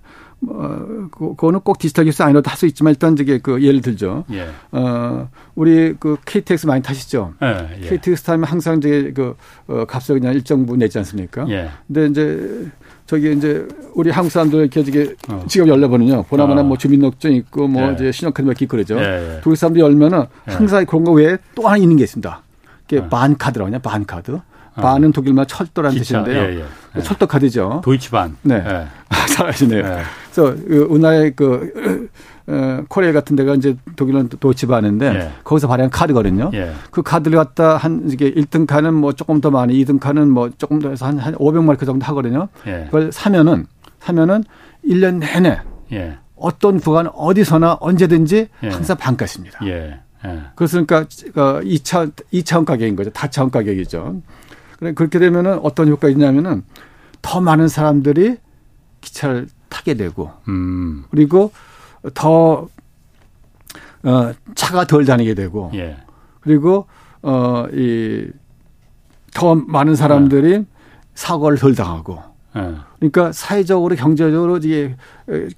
[0.49, 4.25] 어, 그거는 꼭 디지털 기술 아니라도 할 수 있지만 일단 저게 그 예를 들죠.
[4.33, 4.49] 예.
[4.73, 7.35] 어, 우리 그 KTX 많이 타시죠.
[7.43, 7.89] 예, 예.
[7.89, 9.37] KTX 타면 항상 이제 그
[9.69, 11.49] 어, 값을 그냥 일정 부분 내지 않습니까?
[11.49, 11.71] 예.
[11.87, 12.71] 근데 이제
[13.09, 15.43] 저기 이제 우리 한국 사람들 이렇게 저기 어.
[15.49, 16.25] 지금 열려보면요.
[16.25, 16.65] 보나마나 어.
[16.65, 17.95] 뭐 주민등록증 있고 뭐 예.
[17.95, 18.99] 이제 신용카드 몇 개 있고 그러죠.
[18.99, 19.41] 예, 예.
[19.43, 20.53] 독일 사람들 열면은 예.
[20.53, 22.43] 항상 그런 거 외에 또 하나 있는 게 있습니다.
[22.87, 23.09] 그게 예.
[23.09, 24.33] 반카드라고 하냐, 반카드.
[24.33, 24.43] 어.
[24.81, 26.23] 반은 독일말 철도라는 기차.
[26.23, 26.61] 뜻인데요.
[26.61, 26.65] 예,
[26.97, 27.01] 예.
[27.03, 27.81] 철도 카드죠.
[27.83, 28.37] 도이치반.
[28.43, 28.57] 네.
[28.57, 28.87] 예.
[29.35, 29.83] 잘하시네요.
[30.31, 32.09] 그래서 그 은하의 그 어,
[32.89, 35.31] 코리아 같은 데가 이제 독일은 도치바는데 예.
[35.45, 36.51] 거기서 발행한 카드거든요.
[36.55, 36.73] 예.
[36.91, 40.79] 그 카드를 갖다 한 이게 1등 칸은 뭐 조금 더 많이, 2등 칸은 뭐 조금
[40.79, 42.49] 더 해서 한, 한 500마리크 정도 하거든요.
[42.67, 42.85] 예.
[42.87, 43.67] 그걸 사면은
[44.01, 44.45] 사면은
[44.85, 45.61] 1년 내내
[45.93, 46.19] 예.
[46.37, 48.69] 어떤 구간 어디서나 언제든지 예.
[48.69, 49.67] 항상 반값입니다.
[49.67, 50.01] 예.
[50.55, 51.05] 그렇습니까?
[51.05, 53.11] 2차 2차원 가격인 거죠.
[53.11, 54.23] 다차원 가격이죠.
[54.79, 56.63] 그래 그렇게 되면은 어떤 효과가 있냐면은
[57.21, 58.37] 더 많은 사람들이
[59.01, 61.05] 기차를 타게 되고 음.
[61.11, 61.53] 그리고
[62.15, 62.69] 더
[64.05, 65.97] 어, 차가 덜 다니게 되고 예.
[66.41, 66.87] 그리고
[67.23, 68.29] 어, 이,
[69.35, 70.65] 더 많은 사람들이 예.
[71.15, 72.23] 사고를 덜 당하고
[72.57, 72.75] 예.
[72.99, 74.97] 그러니까 사회적으로 경제적으로 이게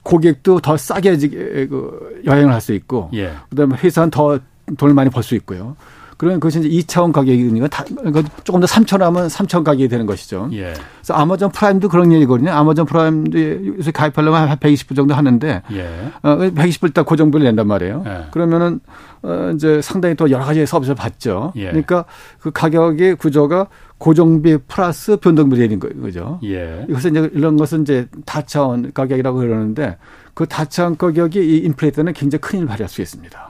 [0.03, 3.33] 고객도 더 싸게 그 여행을 할 수 있고 예.
[3.51, 4.39] 그다음에 회사는 더
[4.79, 5.77] 돈을 많이 벌 수 있고요.
[6.21, 10.51] 그러면 그것이 이제 2차원 가격이니까 다, 그러니까 조금 더 3차원 하면 3차원 가격이 되는 것이죠.
[10.53, 10.75] 예.
[10.99, 12.51] 그래서 아마존 프라임도 그런 얘기거든요.
[12.51, 16.11] 아마존 프라임도 요새 가입하려면 한 120불 정도 하는데 예.
[16.21, 18.05] 어, 120불 딱 고정비를 낸단 말이에요.
[18.07, 18.25] 예.
[18.33, 18.81] 그러면은
[19.23, 21.55] 어, 이제 상당히 또 여러 가지 서비스를 받죠.
[21.57, 21.69] 예.
[21.69, 22.05] 그러니까
[22.39, 26.39] 그 가격의 구조가 고정비 플러스 변동비 되는 거죠.
[26.45, 26.85] 예.
[26.91, 29.97] 이것은 이제 이런 것은 이제 다차원 가격이라고 그러는데
[30.35, 33.49] 그 다차원 가격이 이 인플레 때는 굉장히 큰 힘을 발휘할 수 있습니다.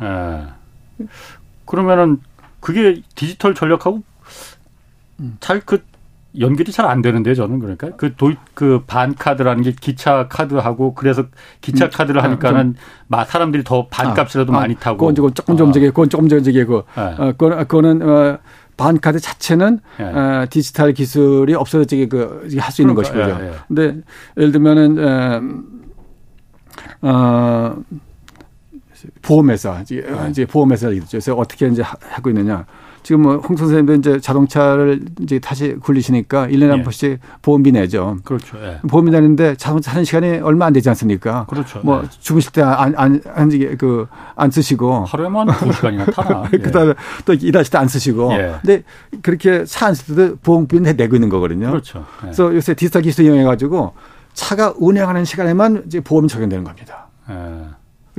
[1.00, 1.06] 예.
[1.64, 2.18] 그러면은
[2.60, 4.02] 그게 디지털 전략하고
[5.40, 5.82] 잘그
[6.38, 11.24] 연결이 잘 안 되는데 저는 그러니까 그 도이 그 반 카드라는 게 기차 카드하고 그래서
[11.60, 11.90] 기차 음.
[11.92, 12.76] 카드를 하니까는
[13.10, 16.42] 아, 사람들이 더 반값이라도 아, 많이 타고 그건 조금 조금 좀 저기 그건 조금 좀
[16.42, 17.02] 저기 그 네.
[17.02, 18.38] 어, 그건 그거는 어,
[18.76, 20.04] 반카드 자체는 네.
[20.04, 23.24] 어, 디지털 기술이 없어졌지 그할 수 있는 것이고요.
[23.24, 23.52] 예, 예.
[23.68, 23.96] 근데
[24.36, 25.42] 예를 들면은 어,
[27.02, 27.76] 어
[29.22, 30.30] 보험회사 이제, 네.
[30.30, 31.06] 이제 보험회사 이죠.
[31.10, 32.64] 그래서 어떻게 이제 하고 있느냐.
[33.02, 36.82] 지금 뭐 홍 선생님도 이제 자동차를 이제 다시 굴리시니까 1년에 한 예.
[36.82, 38.18] 번씩 보험비 내죠.
[38.24, 38.58] 그렇죠.
[38.62, 38.78] 예.
[38.86, 41.46] 보험비 내는데 자동차 타는 시간이 얼마 안 되지 않습니까?
[41.48, 41.80] 그렇죠.
[41.82, 42.08] 뭐 예.
[42.20, 43.48] 주무실 때 안, 안, 안,
[43.78, 45.06] 그, 안 쓰시고.
[45.06, 46.42] 하루에만 2시간이나 타나.
[46.52, 46.92] 그 다음에
[47.24, 48.32] 또 일하실 때 안 쓰시고.
[48.34, 48.56] 예.
[48.60, 48.82] 근데
[49.22, 51.70] 그렇게 차 안 쓸 때도 보험비 내고 있는 거거든요.
[51.70, 52.00] 그렇죠.
[52.00, 52.20] 예.
[52.20, 53.94] 그래서 요새 디지털 기술 이용해가지고
[54.34, 57.08] 차가 운행하는 시간에만 이제 보험이 적용되는 겁니다.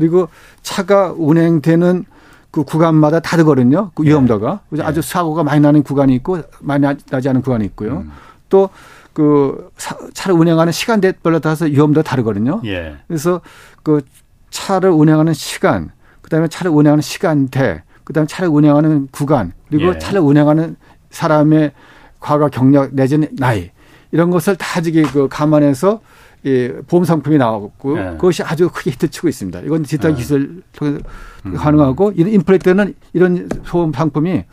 [0.01, 0.07] 예.
[0.07, 0.27] 그리고
[0.61, 2.05] 차가 운행되는
[2.51, 3.91] 그 구간마다 다르거든요.
[3.95, 4.09] 그 예.
[4.09, 4.61] 위험도가.
[4.69, 4.87] 그래서 예.
[4.87, 7.99] 아주 사고가 많이 나는 구간이 있고 많이 나지 않은 구간이 있고요.
[7.99, 8.11] 음.
[8.49, 9.71] 또그
[10.13, 12.61] 차를 운행하는 시간대별로 따라서 위험도가 다르거든요.
[12.65, 12.97] 예.
[13.07, 13.41] 그래서
[13.83, 14.01] 그
[14.49, 15.91] 차를 운행하는 시간,
[16.21, 19.97] 그다음에 차를 운행하는 시간대, 그다음에 차를 운행하는 구간, 그리고 예.
[19.97, 20.75] 차를 운행하는
[21.09, 21.71] 사람의
[22.19, 23.71] 과거 경력 내지는 나이
[24.11, 26.01] 이런 것을 다 지금 그 감안해서
[26.45, 28.11] 예, 보험 상품이 나왔고 네.
[28.11, 29.59] 그것이 아주 크게 히트 치고 있습니다.
[29.61, 30.17] 이건 디지털 네.
[30.17, 30.99] 기술 통해서
[31.45, 31.53] 음.
[31.53, 34.43] 가능하고 이런 인플레 때는 이런 보험 상품이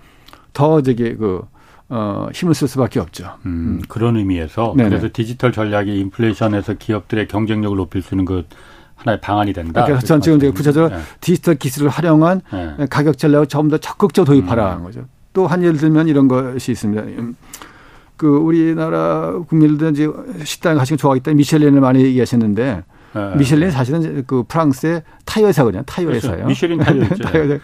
[0.53, 1.43] 더 저기 그
[1.89, 3.37] 어, 힘을 쓸 수밖에 없죠.
[3.47, 3.83] 음, 음.
[3.89, 4.91] 그런 의미에서 네네.
[4.91, 8.45] 그래서 디지털 전략이 인플레이션에서 기업들의 경쟁력을 높일 수 있는 그
[8.97, 9.85] 하나의 방안이 된다.
[9.87, 11.01] 그래서 전 지금 구체적으로 네.
[11.21, 12.87] 디지털 기술을 활용한 네.
[12.91, 14.85] 가격 전략을 조금 더 적극적으로 도입하라는 음.
[14.85, 15.05] 거죠.
[15.33, 17.03] 또 한 예를 들면 이런 것이 있습니다.
[18.19, 20.09] 음, 그 우리나라 국민들은 이제
[20.45, 22.83] 식당에 가시면 때문에 미셸린을 많이 얘기하셨는데
[23.15, 23.35] 네.
[23.37, 25.83] 미셸린 사실은 그 프랑스의 타이어 회사거든요.
[25.87, 26.29] 타이어 그렇죠.
[26.29, 26.47] 회사예요.
[26.47, 27.15] 미셸린 타이어 회사.
[27.15, 27.55] 타이어 회사.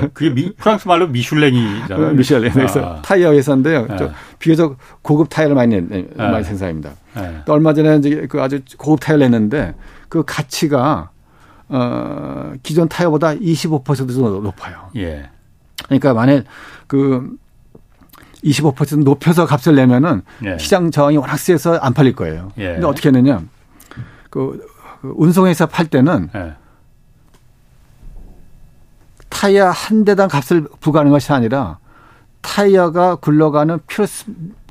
[0.00, 0.10] 네.
[0.14, 2.12] 그게 미, 프랑스 말로 미슐랭이잖아요.
[2.12, 2.52] 미슐랭.
[2.52, 3.02] 그래서 아.
[3.02, 3.86] 타이어 회사인데요.
[3.86, 4.10] 네.
[4.38, 6.08] 비교적 고급 타이어를 많이 내, 네.
[6.16, 6.92] 많이 생산합니다.
[7.16, 7.42] 네.
[7.44, 9.74] 또 얼마 전에 이제 그 아주 고급 타이어를 냈는데
[10.08, 11.10] 그 가치가
[11.68, 14.90] 어 기존 타이어보다 25%도 높아요.
[14.96, 15.28] 예.
[15.84, 16.44] 그러니까 만약
[16.86, 17.36] 그
[18.44, 20.58] 25% 높여서 값을 내면은 예.
[20.58, 22.52] 시장 저항이 워낙 세서 안 팔릴 거예요.
[22.58, 22.72] 예.
[22.72, 23.42] 근데 어떻게 했느냐?
[24.30, 24.66] 그,
[25.02, 26.54] 그 운송회사 팔 때는 예.
[29.28, 31.78] 타이어 한 대당 값을 부과하는 것이 아니라
[32.40, 33.78] 타이어가 굴러가는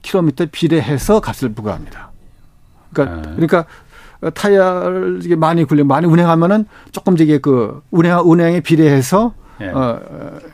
[0.01, 2.11] 킬로미터 비례해서 값을 부과합니다.
[2.93, 3.35] 그러니까 예.
[3.35, 3.65] 그러니까
[4.33, 9.67] 타이어를 많이 굴려 많이 운행하면은 조금 저게 그 운행 운행에 비례해서 예.
[9.67, 9.99] 어,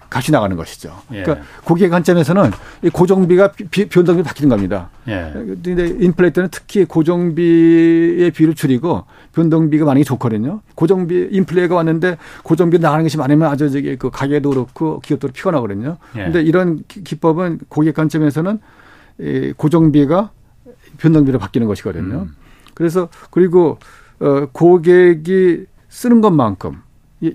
[0.09, 0.95] 값이 나가는 것이죠.
[1.13, 1.23] 예.
[1.23, 2.51] 그러니까 고객 관점에서는
[2.83, 4.89] 이 고정비가 비, 변동비 바뀌는 겁니다.
[5.07, 5.31] 예.
[5.33, 10.61] 근데 인플레이터는 특히 고정비의 비를 줄이고 변동비가 많이 좋거든요.
[10.75, 15.97] 고정비 인플레가 왔는데 고정비 나가는 것이 많으면 아주 저기 그 가게도 그렇고 기업도 피곤하거든요.
[16.17, 16.23] 예.
[16.23, 18.59] 근데 이런 기법은 고객 관점에서는
[19.19, 20.31] 이 고정비가
[20.97, 22.15] 변동비로 바뀌는 것이거든요.
[22.23, 22.35] 음.
[22.73, 23.77] 그래서 그리고
[24.19, 26.81] 어 고객이 쓰는 것만큼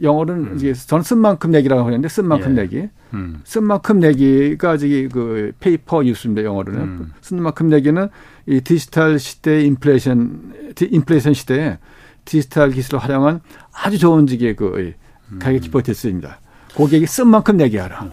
[0.02, 0.56] 영어는 음.
[0.58, 2.62] 이게 저는 쓴 만큼 내기라고 하는데 쓴 만큼 예.
[2.62, 2.88] 내기.
[3.14, 3.40] 음.
[3.44, 6.44] 쓴 만큼 내기가 저기 그 pay per use입니다.
[6.44, 7.12] 영어로는 음.
[7.20, 8.08] 쓴 만큼 내기는
[8.46, 11.78] 이 디지털 시대 인플레이션 인플레이션 시대에
[12.24, 13.40] 디지털 기술을 활용한
[13.72, 14.94] 아주 좋은 저기 그
[15.38, 16.40] 가격 기법 테스트입니다.
[16.74, 18.02] 고객이 쓴 만큼 내기하라.
[18.02, 18.10] 음.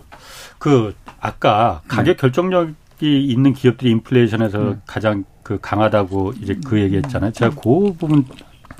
[0.57, 2.15] 그 아까 가격 네.
[2.15, 4.81] 결정력이 있는 기업들이 인플레이션에서 음.
[4.85, 7.31] 가장 그 강하다고 이제 그 얘기했잖아요.
[7.31, 8.25] 제가 그 부분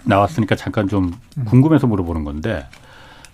[0.04, 1.14] 나왔으니까 잠깐 좀
[1.46, 2.66] 궁금해서 물어보는 건데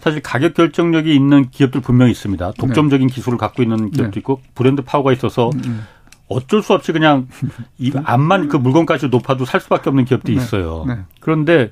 [0.03, 2.51] 사실 가격 결정력이 있는 기업들 분명히 있습니다.
[2.59, 3.13] 독점적인 네.
[3.13, 4.19] 기술을 갖고 있는 기업도 네.
[4.19, 5.87] 있고 브랜드 파워가 있어서 음, 음.
[6.27, 7.29] 어쩔 수 없이 그냥
[7.77, 10.33] 이 암만 그 물건까지 높아도 살 수밖에 없는 기업도 네.
[10.33, 10.83] 있어요.
[10.85, 10.97] 네.
[11.21, 11.71] 그런데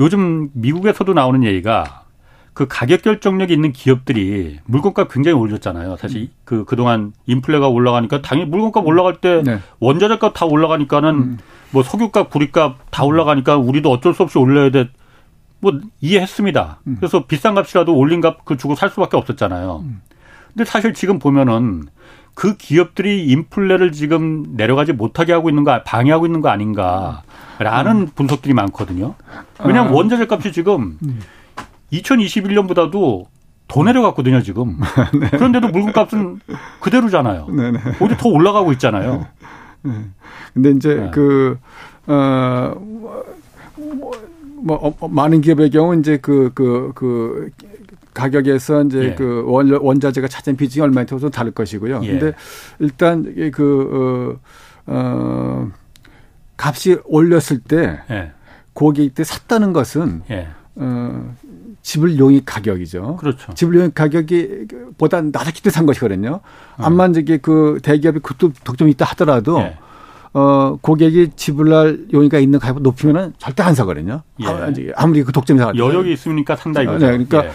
[0.00, 2.04] 요즘 미국에서도 나오는 얘기가
[2.54, 5.96] 그 가격 결정력이 있는 기업들이 물건값 굉장히 올렸잖아요.
[5.96, 6.28] 사실 음.
[6.44, 9.58] 그 그동안 인플레가 올라가니까 당연히 물건값 올라갈 때 네.
[9.80, 11.38] 원자재값 다 올라가니까는 음.
[11.72, 14.88] 뭐 석유값, 구리값 다 올라가니까 우리도 어쩔 수 없이 올려야 돼.
[15.66, 16.80] 뭐 이해했습니다.
[16.86, 16.96] 음.
[17.00, 19.82] 그래서 비싼 값이라도 올린 값 그 주고 살 수밖에 없었잖아요.
[19.84, 20.00] 음.
[20.48, 21.84] 근데 사실 지금 보면은
[22.34, 28.08] 그 기업들이 인플레를 지금 내려가지 못하게 하고 있는 거 방해하고 있는 거 아닌가라는 음.
[28.14, 29.14] 분석들이 많거든요.
[29.64, 29.96] 왜냐하면 아.
[29.96, 30.98] 원자재 값이 지금
[31.92, 33.26] 2021년보다도
[33.68, 34.78] 더 내려갔거든요, 지금.
[35.18, 35.28] 네.
[35.30, 36.40] 그런데도 물건값은
[36.80, 37.48] 그대로잖아요.
[37.48, 37.80] 네 네.
[38.00, 39.26] 오히려 더 올라가고 있잖아요.
[39.82, 39.92] 네.
[40.54, 41.10] 근데 이제 네.
[41.12, 41.58] 그,
[42.06, 43.24] 어, 뭐,
[43.76, 44.12] 뭐
[44.68, 47.50] 어, 어, 많은 기업의 경우 이제 그 그, 그
[48.14, 49.14] 가격에서 이제 예.
[49.14, 52.00] 그 원, 원자재가 차지한 비중이 얼마인지 좀 다를 것이고요.
[52.02, 52.10] 예.
[52.10, 52.32] 근데
[52.78, 54.38] 일단 그,
[54.86, 55.70] 어, 어
[56.56, 58.32] 값이 올렸을 때 예.
[58.72, 60.48] 고객 때 샀다는 것은 예.
[60.76, 61.34] 어,
[61.82, 63.16] 지불 용익 가격이죠.
[63.16, 63.52] 그렇죠.
[63.54, 64.66] 지불 용익 가격이
[64.98, 66.40] 보다 낮았기 때문에 산 것이거든요.
[66.78, 66.84] 음.
[66.84, 69.76] 암만 저기 그 대기업이 그것도 독점이 있다 하더라도 예.
[70.36, 74.20] 어, 고객이 지불할 용의가 있는 가격 높이면은 절대 안 사거든요.
[74.42, 74.92] 예.
[74.94, 77.06] 아무리 그 독점사 여력이 있으니까 산다 이거죠.
[77.06, 77.50] 네, 그러니까 예.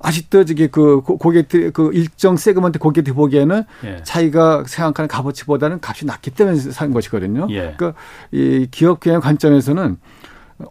[0.00, 4.02] 아직도 저기 그 고객들 그 일정 세그먼트 고객들 보기에는 예.
[4.02, 7.46] 차이가 생각하는 값어치보다는 값이 낮기 때문에 산 것이거든요.
[7.50, 7.72] 예.
[7.76, 7.94] 그러니까
[8.32, 9.96] 이 기업 경영 관점에서는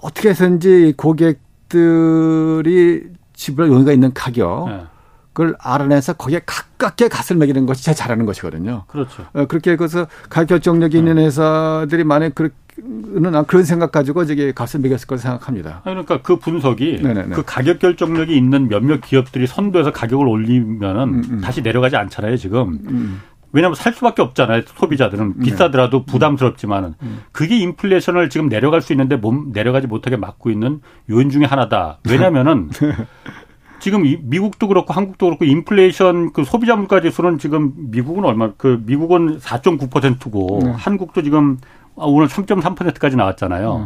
[0.01, 2.43] 어떻게 해서든지 고객들이
[3.31, 4.81] 지불할 용의가 있는 가격 예.
[5.33, 8.83] 그걸 알아내서 거기에 가깝게 값을 매기는 것이 제일 잘하는 것이거든요.
[8.87, 9.25] 그렇죠.
[9.33, 11.25] 어, 그렇게 해서 가격 결정력이 있는 네.
[11.25, 15.81] 회사들이 만약 그는 그런 생각 가지고 저기 값을 매겼을 거라 생각합니다.
[15.83, 17.35] 그러니까 그 분석이 네네네.
[17.35, 21.41] 그 가격 결정력이 있는 몇몇 기업들이 선도해서 가격을 올리면은 음, 음.
[21.41, 22.61] 다시 내려가지 않잖아요, 지금.
[22.61, 22.79] 음.
[22.89, 23.21] 음.
[23.53, 24.61] 왜냐하면 살 수밖에 없잖아요.
[24.65, 25.43] 소비자들은 네.
[25.43, 26.05] 비싸더라도 음.
[26.05, 27.21] 부담스럽지만은 음.
[27.31, 30.79] 그게 인플레이션을 지금 내려갈 수 있는데 몸 내려가지 못하게 막고 있는
[31.09, 31.99] 요인 중에 하나다.
[32.07, 32.69] 왜냐하면은
[33.81, 39.39] 지금 미국도 그렇고 한국도 그렇고 인플레이션 그 소비자 물가 지수는 지금 미국은 얼마 그 미국은
[39.39, 40.71] 4.9%고 네.
[40.71, 41.57] 한국도 지금
[41.97, 43.79] 아, 오늘 3.3%까지 나왔잖아요.
[43.79, 43.85] 네.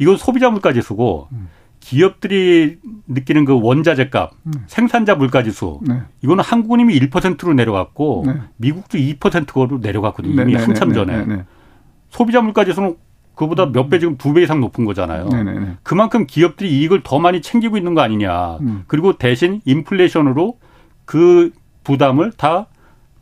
[0.00, 1.48] 이건 소비자 물가 지수고 음.
[1.78, 4.52] 기업들이 느끼는 그 원자재 값, 음.
[4.66, 6.02] 생산자 물가 지수 네.
[6.22, 8.34] 이거는 한국은 이미 1%로 내려갔고 네.
[8.56, 10.32] 미국도 2%로 내려갔거든요.
[10.32, 11.44] 이미 네, 네, 한참 전에.
[12.10, 12.96] 소비자 물가 지수는
[13.34, 15.28] 그보다 몇 배 지금 두 배 이상 높은 거잖아요.
[15.28, 15.76] 네네네.
[15.82, 18.58] 그만큼 기업들이 이익을 더 많이 챙기고 있는 거 아니냐.
[18.60, 18.84] 음.
[18.86, 20.58] 그리고 대신 인플레이션으로
[21.04, 21.50] 그
[21.84, 22.66] 부담을 다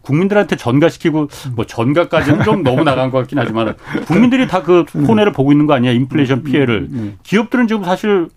[0.02, 3.74] 국민들한테 전가시키고 뭐 전가까지는 좀 너무 나간 것 같긴 하지만
[4.06, 6.88] 국민들이 다 그 손해를 보고 있는 거 아니야 인플레이션 피해를
[7.22, 8.28] 기업들은 지금 사실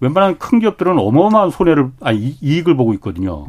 [0.00, 3.46] 웬만한 큰 기업들은 어마어마한 손해를 아니 이익을 보고 있거든요.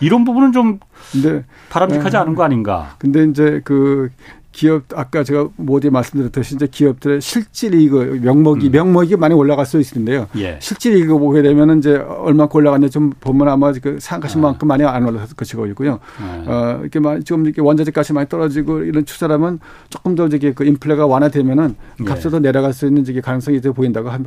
[0.00, 0.78] 이런 부분은 좀
[1.12, 2.18] 근데 바람직하지 네.
[2.18, 2.94] 않은 거 아닌가?
[2.98, 4.10] 근데 이제 그
[4.56, 8.72] 기업 아까 제가 모두에 말씀드렸듯이 이제 기업들의 실질 이익 명목이 음.
[8.72, 10.28] 명목이 많이 올라갈 수 있는데요.
[10.38, 10.56] 예.
[10.62, 14.42] 실질 이익을 보게 되면은 이제 얼마큼 올라갔냐 좀 보면 아마 그 생각하신 아.
[14.48, 16.00] 만큼 많이 안 올라갔을 것이고 있고요.
[16.18, 16.44] 아.
[16.46, 21.04] 어 이렇게 좀 이렇게 원자재 값이 많이 떨어지고 이런 추세라면 조금 더 이게 그 인플레가
[21.04, 22.10] 완화되면은 예.
[22.10, 24.20] 값이 더 내려갈 수 있는 이게 가능성이 더 보인다고 할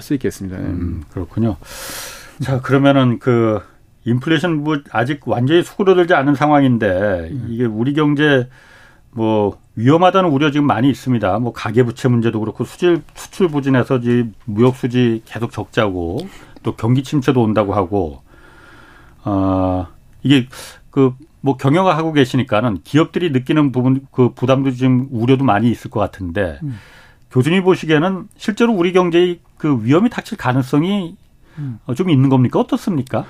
[0.00, 0.56] 수 있겠습니다.
[0.58, 1.56] 음, 그렇군요.
[2.42, 3.60] 자 그러면은 그
[4.04, 7.46] 인플레이션 뭐 아직 완전히 수그러들지 않은 상황인데 음.
[7.50, 8.48] 이게 우리 경제
[9.16, 11.38] 뭐 위험하다는 우려 지금 많이 있습니다.
[11.38, 16.18] 뭐 가계 부채 문제도 그렇고 수질 수출 부진해서 지 무역 수지 계속 적자고
[16.62, 18.22] 또 경기 침체도 온다고 하고
[19.24, 19.86] 어
[20.22, 20.46] 이게
[20.90, 21.14] 그
[21.46, 26.58] 뭐 경영을 하고 계시니까는 기업들이 느끼는 부분 그 부담도 지금 우려도 많이 있을 것 같은데
[26.64, 26.76] 음.
[27.30, 31.16] 교수님 보시기에는 실제로 우리 경제의 그 위험이 닥칠 가능성이
[31.58, 31.78] 음.
[31.94, 33.26] 좀 있는 겁니까 어떻습니까?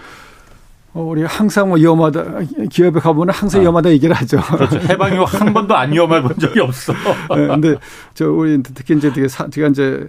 [0.96, 2.24] 어, 우리 항상 뭐 위험하다
[2.70, 3.62] 기업에 가보면 항상 아.
[3.62, 4.40] 위험하다 얘기를 하죠.
[4.40, 4.78] 그렇죠.
[4.78, 6.94] 해방이 한 번도 안 위험해 본 적이 없어.
[7.36, 7.74] 네, 근데
[8.14, 10.08] 저 우리 특히 이제 되게 사, 제가 이제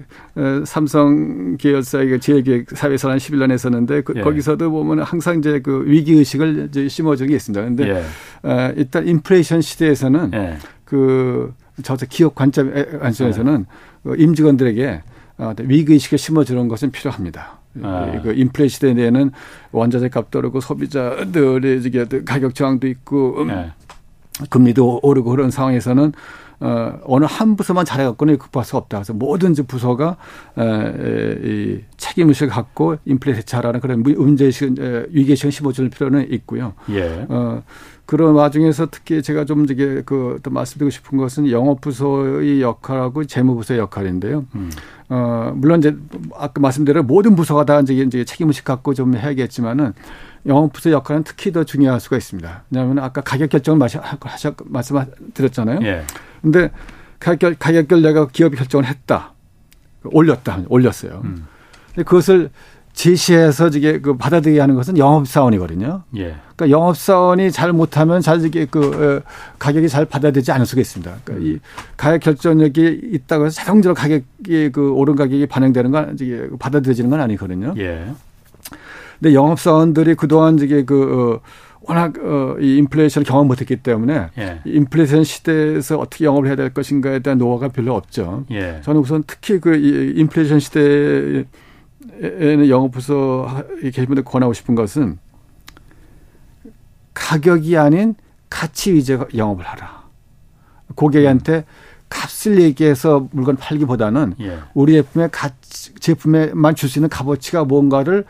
[0.66, 4.22] 삼성 계열사의 제일기획 사회에서 한 11년 했었는데 그, 예.
[4.22, 7.66] 거기서도 보면 항상 이제 그 위기 의식을 이제 심어주는 게 있습니다.
[7.66, 8.50] 근데 예.
[8.50, 10.58] 어, 일단 인플레이션 시대에서는 예.
[10.86, 12.72] 그저 기업 관점
[13.02, 13.66] 관점에서는
[14.08, 14.14] 예.
[14.24, 15.02] 임직원들에게
[15.40, 17.60] 어, 위기 의식을 심어주는 것은 필요합니다.
[17.84, 18.20] 아.
[18.24, 19.32] 그 인플레 시대에는
[19.72, 21.82] 원자재 값 떨어고 소비자들의
[22.26, 23.72] 가격 저항도 있고 음, 네.
[24.50, 26.14] 금리도 오르고 그런 상황에서는
[26.60, 28.98] 어, 어느 한 부서만 잘해갖고는 극복할 수 없다.
[28.98, 30.18] 그래서 모든 부서가
[30.58, 34.76] 에, 이 책임의식을 갖고 인플레 대처하라는 그런 문제의식,
[35.10, 36.74] 위기의식을 심어줄 필요는 있고요.
[36.90, 37.26] 예.
[37.30, 37.64] 어,
[38.08, 44.46] 그런 와중에서 특히 제가 좀 이게 그또 말씀드리고 싶은 것은 영업부서의 역할하고 재무부서의 역할인데요.
[44.56, 44.72] 음.
[45.10, 45.96] 어, 물론 이제
[46.36, 49.94] 아까 말씀드린 모든 부서가 다 이제, 이제 책임의식 갖고 좀 해야겠지만은
[50.48, 52.64] 영업부서 역할은 특히 더 중요할 수가 있습니다.
[52.70, 55.80] 왜냐하면 아까 가격 결정을 마셔, 하셨, 말씀드렸잖아요.
[55.84, 56.04] 예.
[56.42, 56.72] 근데
[57.20, 59.34] 가격, 가격 결 내가 기업이 결정을 했다.
[60.04, 60.62] 올렸다.
[60.70, 61.22] 올렸어요.
[61.24, 61.46] 음.
[61.88, 62.50] 근데 그것을
[62.94, 66.04] 제시해서 이게 그 받아들이게 하는 것은 영업사원이거든요.
[66.18, 66.36] 예.
[66.56, 69.30] 그러니까 영업사원이 잘 못하면 잘 이게 그 어,
[69.60, 71.16] 가격이 잘 받아들이지 않을 수가 있습니다.
[71.24, 71.56] 그러니까 음.
[71.56, 71.60] 이
[71.96, 77.76] 가격 결정력이 있다고 해서 자동적으로 가격이 그 오른 가격이 반영되는 건 이게 받아들여지는 건 아니거든요.
[77.78, 78.14] 예.
[79.20, 81.48] 근데 영업 사원들이 그동안 이게 그 어,
[81.82, 84.62] 워낙 어, 이 인플레이션을 경험 못했기 때문에 예.
[84.66, 88.46] 인플레이션 시대에서 어떻게 영업을 해야 될 것인가에 대한 노하우가 별로 없죠.
[88.52, 88.82] 예.
[88.84, 91.46] 저는 우선 특히 그 인플레이션 시대에
[92.20, 95.20] 에는 영업부서 계신분들 권하고 싶은 것은
[97.14, 98.16] 가격이 아닌
[98.50, 100.08] 가치 위주 영업을 하라.
[100.96, 101.66] 고객한테
[102.10, 104.60] 값을 얘기해서 물건 팔기보다는 예.
[104.74, 108.26] 우리 제품의 가치, 제품에만 줄 수 있는 값어치가 뭔가를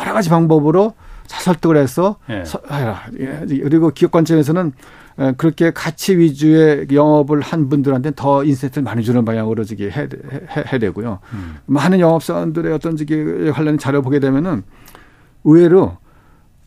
[0.00, 0.94] 여러 가지 방법으로
[1.26, 2.44] 잘 설득을 해서 예.
[2.70, 3.02] 해라.
[3.18, 3.44] 예.
[3.48, 4.72] 그리고 기업 관점에서는
[5.36, 10.08] 그렇게 가치 위주의 영업을 한 분들한테 더 인센트를 많이 주는 방향으로 저기 해, 해,
[10.56, 11.20] 해 야 되고요.
[11.32, 11.56] 음.
[11.66, 14.64] 많은 영업사원들의 어떤 저기 관련 자료 보게 되면은
[15.44, 15.96] 의외로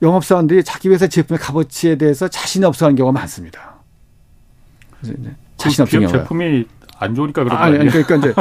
[0.01, 3.75] 영업사원들이 자기 회사 제품의 값어치에 대해서 자신이 없어하는 경우가 많습니다.
[5.57, 6.11] 자신 없는 경우.
[6.11, 6.65] 제품이
[6.99, 8.33] 안 좋으니까 그런 거아니 그러니까 이제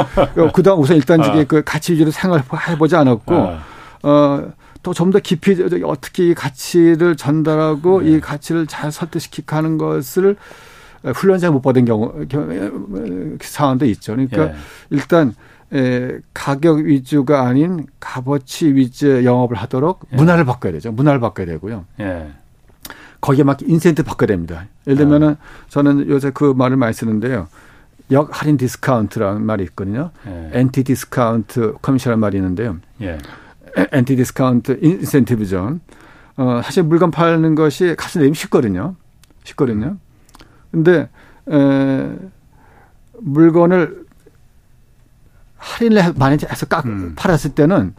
[0.53, 1.43] 그다음 우선 일단 아.
[1.43, 3.59] 그 가치 위주로 생각해 보지 않았고 아.
[4.03, 4.51] 어.
[4.83, 8.11] 또 좀 더 깊이 어떻게 이 가치를 전달하고 네.
[8.11, 10.35] 이 가치를 잘 설득시키는 것을
[11.03, 12.25] 훈련자 못 받은 경우
[13.41, 14.13] 상황도 있죠.
[14.13, 14.55] 그러니까 예.
[14.89, 15.33] 일단
[15.73, 20.15] 에, 가격 위주가 아닌 값어치 위주의 영업을 하도록 예.
[20.15, 20.91] 문화를 바꿔야 되죠.
[20.91, 21.85] 문화를 바꿔야 되고요.
[21.99, 22.31] 예.
[23.21, 24.65] 거기에 맞게 인센티브 바꿔야 됩니다.
[24.85, 25.37] 예를 들면은 아.
[25.69, 27.47] 저는 요새 그 말을 많이 쓰는데요.
[28.11, 30.11] 역 할인 디스카운트라는 말이 있거든요.
[30.27, 30.49] 예.
[30.53, 32.77] anti discount commission이라는 말이 있는데요.
[33.77, 33.87] 예.
[33.91, 35.79] anti discount 인센티브죠.
[36.37, 38.95] 어, 사실 물건 파는 것이 값을 내리면 쉽거든요.
[39.43, 39.97] 쉽거든요.
[40.71, 41.09] 근데,
[41.49, 42.15] 에,
[43.19, 44.05] 물건을
[45.57, 47.13] 할인을 많이 해서 깎, 음.
[47.15, 47.95] 팔았을 때는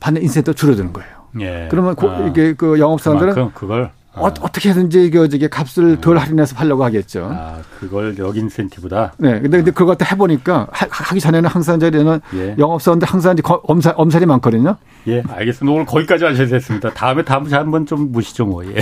[0.00, 1.18] 받는 인센티브 줄어드는 거예요.
[1.40, 1.68] 예.
[1.70, 2.26] 그러면 아.
[2.28, 7.28] 이게 그 영업사원들은 그걸 어, 떻게 해든지 이게 저게 값을 덜 할인해서 팔려고 하겠죠.
[7.32, 9.14] 아, 그걸 역 인센티브다.
[9.18, 9.40] 네.
[9.40, 12.56] 근데 근데 그걸 또 해보니까 하, 기 전에는 항상 저희는 예.
[12.58, 14.76] 영업사원들 항상 이제 엄살 엄살이 많거든요.
[15.06, 15.72] 예, 알겠습니다.
[15.72, 16.94] 오늘 거기까지 하셔야겠습니다.
[16.94, 18.64] 다음에 다음에 한번 좀 무시죠 뭐.
[18.66, 18.76] 예.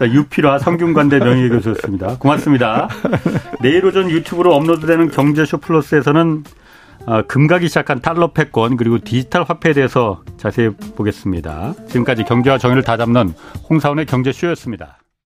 [0.06, 2.18] 유필화 성균관대 명예교수였습니다.
[2.18, 2.88] 고맙습니다.
[3.62, 6.63] 내일 오전 유튜브로 업로드되는 경제쇼 플러스에서는 어,
[7.28, 11.74] 금가기 시작한 달러 패권 그리고 디지털 화폐에 대해서 자세히 보겠습니다.
[11.88, 13.34] 지금까지 경제와 정의를 다잡는
[13.68, 14.98] 홍사원의 경제쇼였습니다.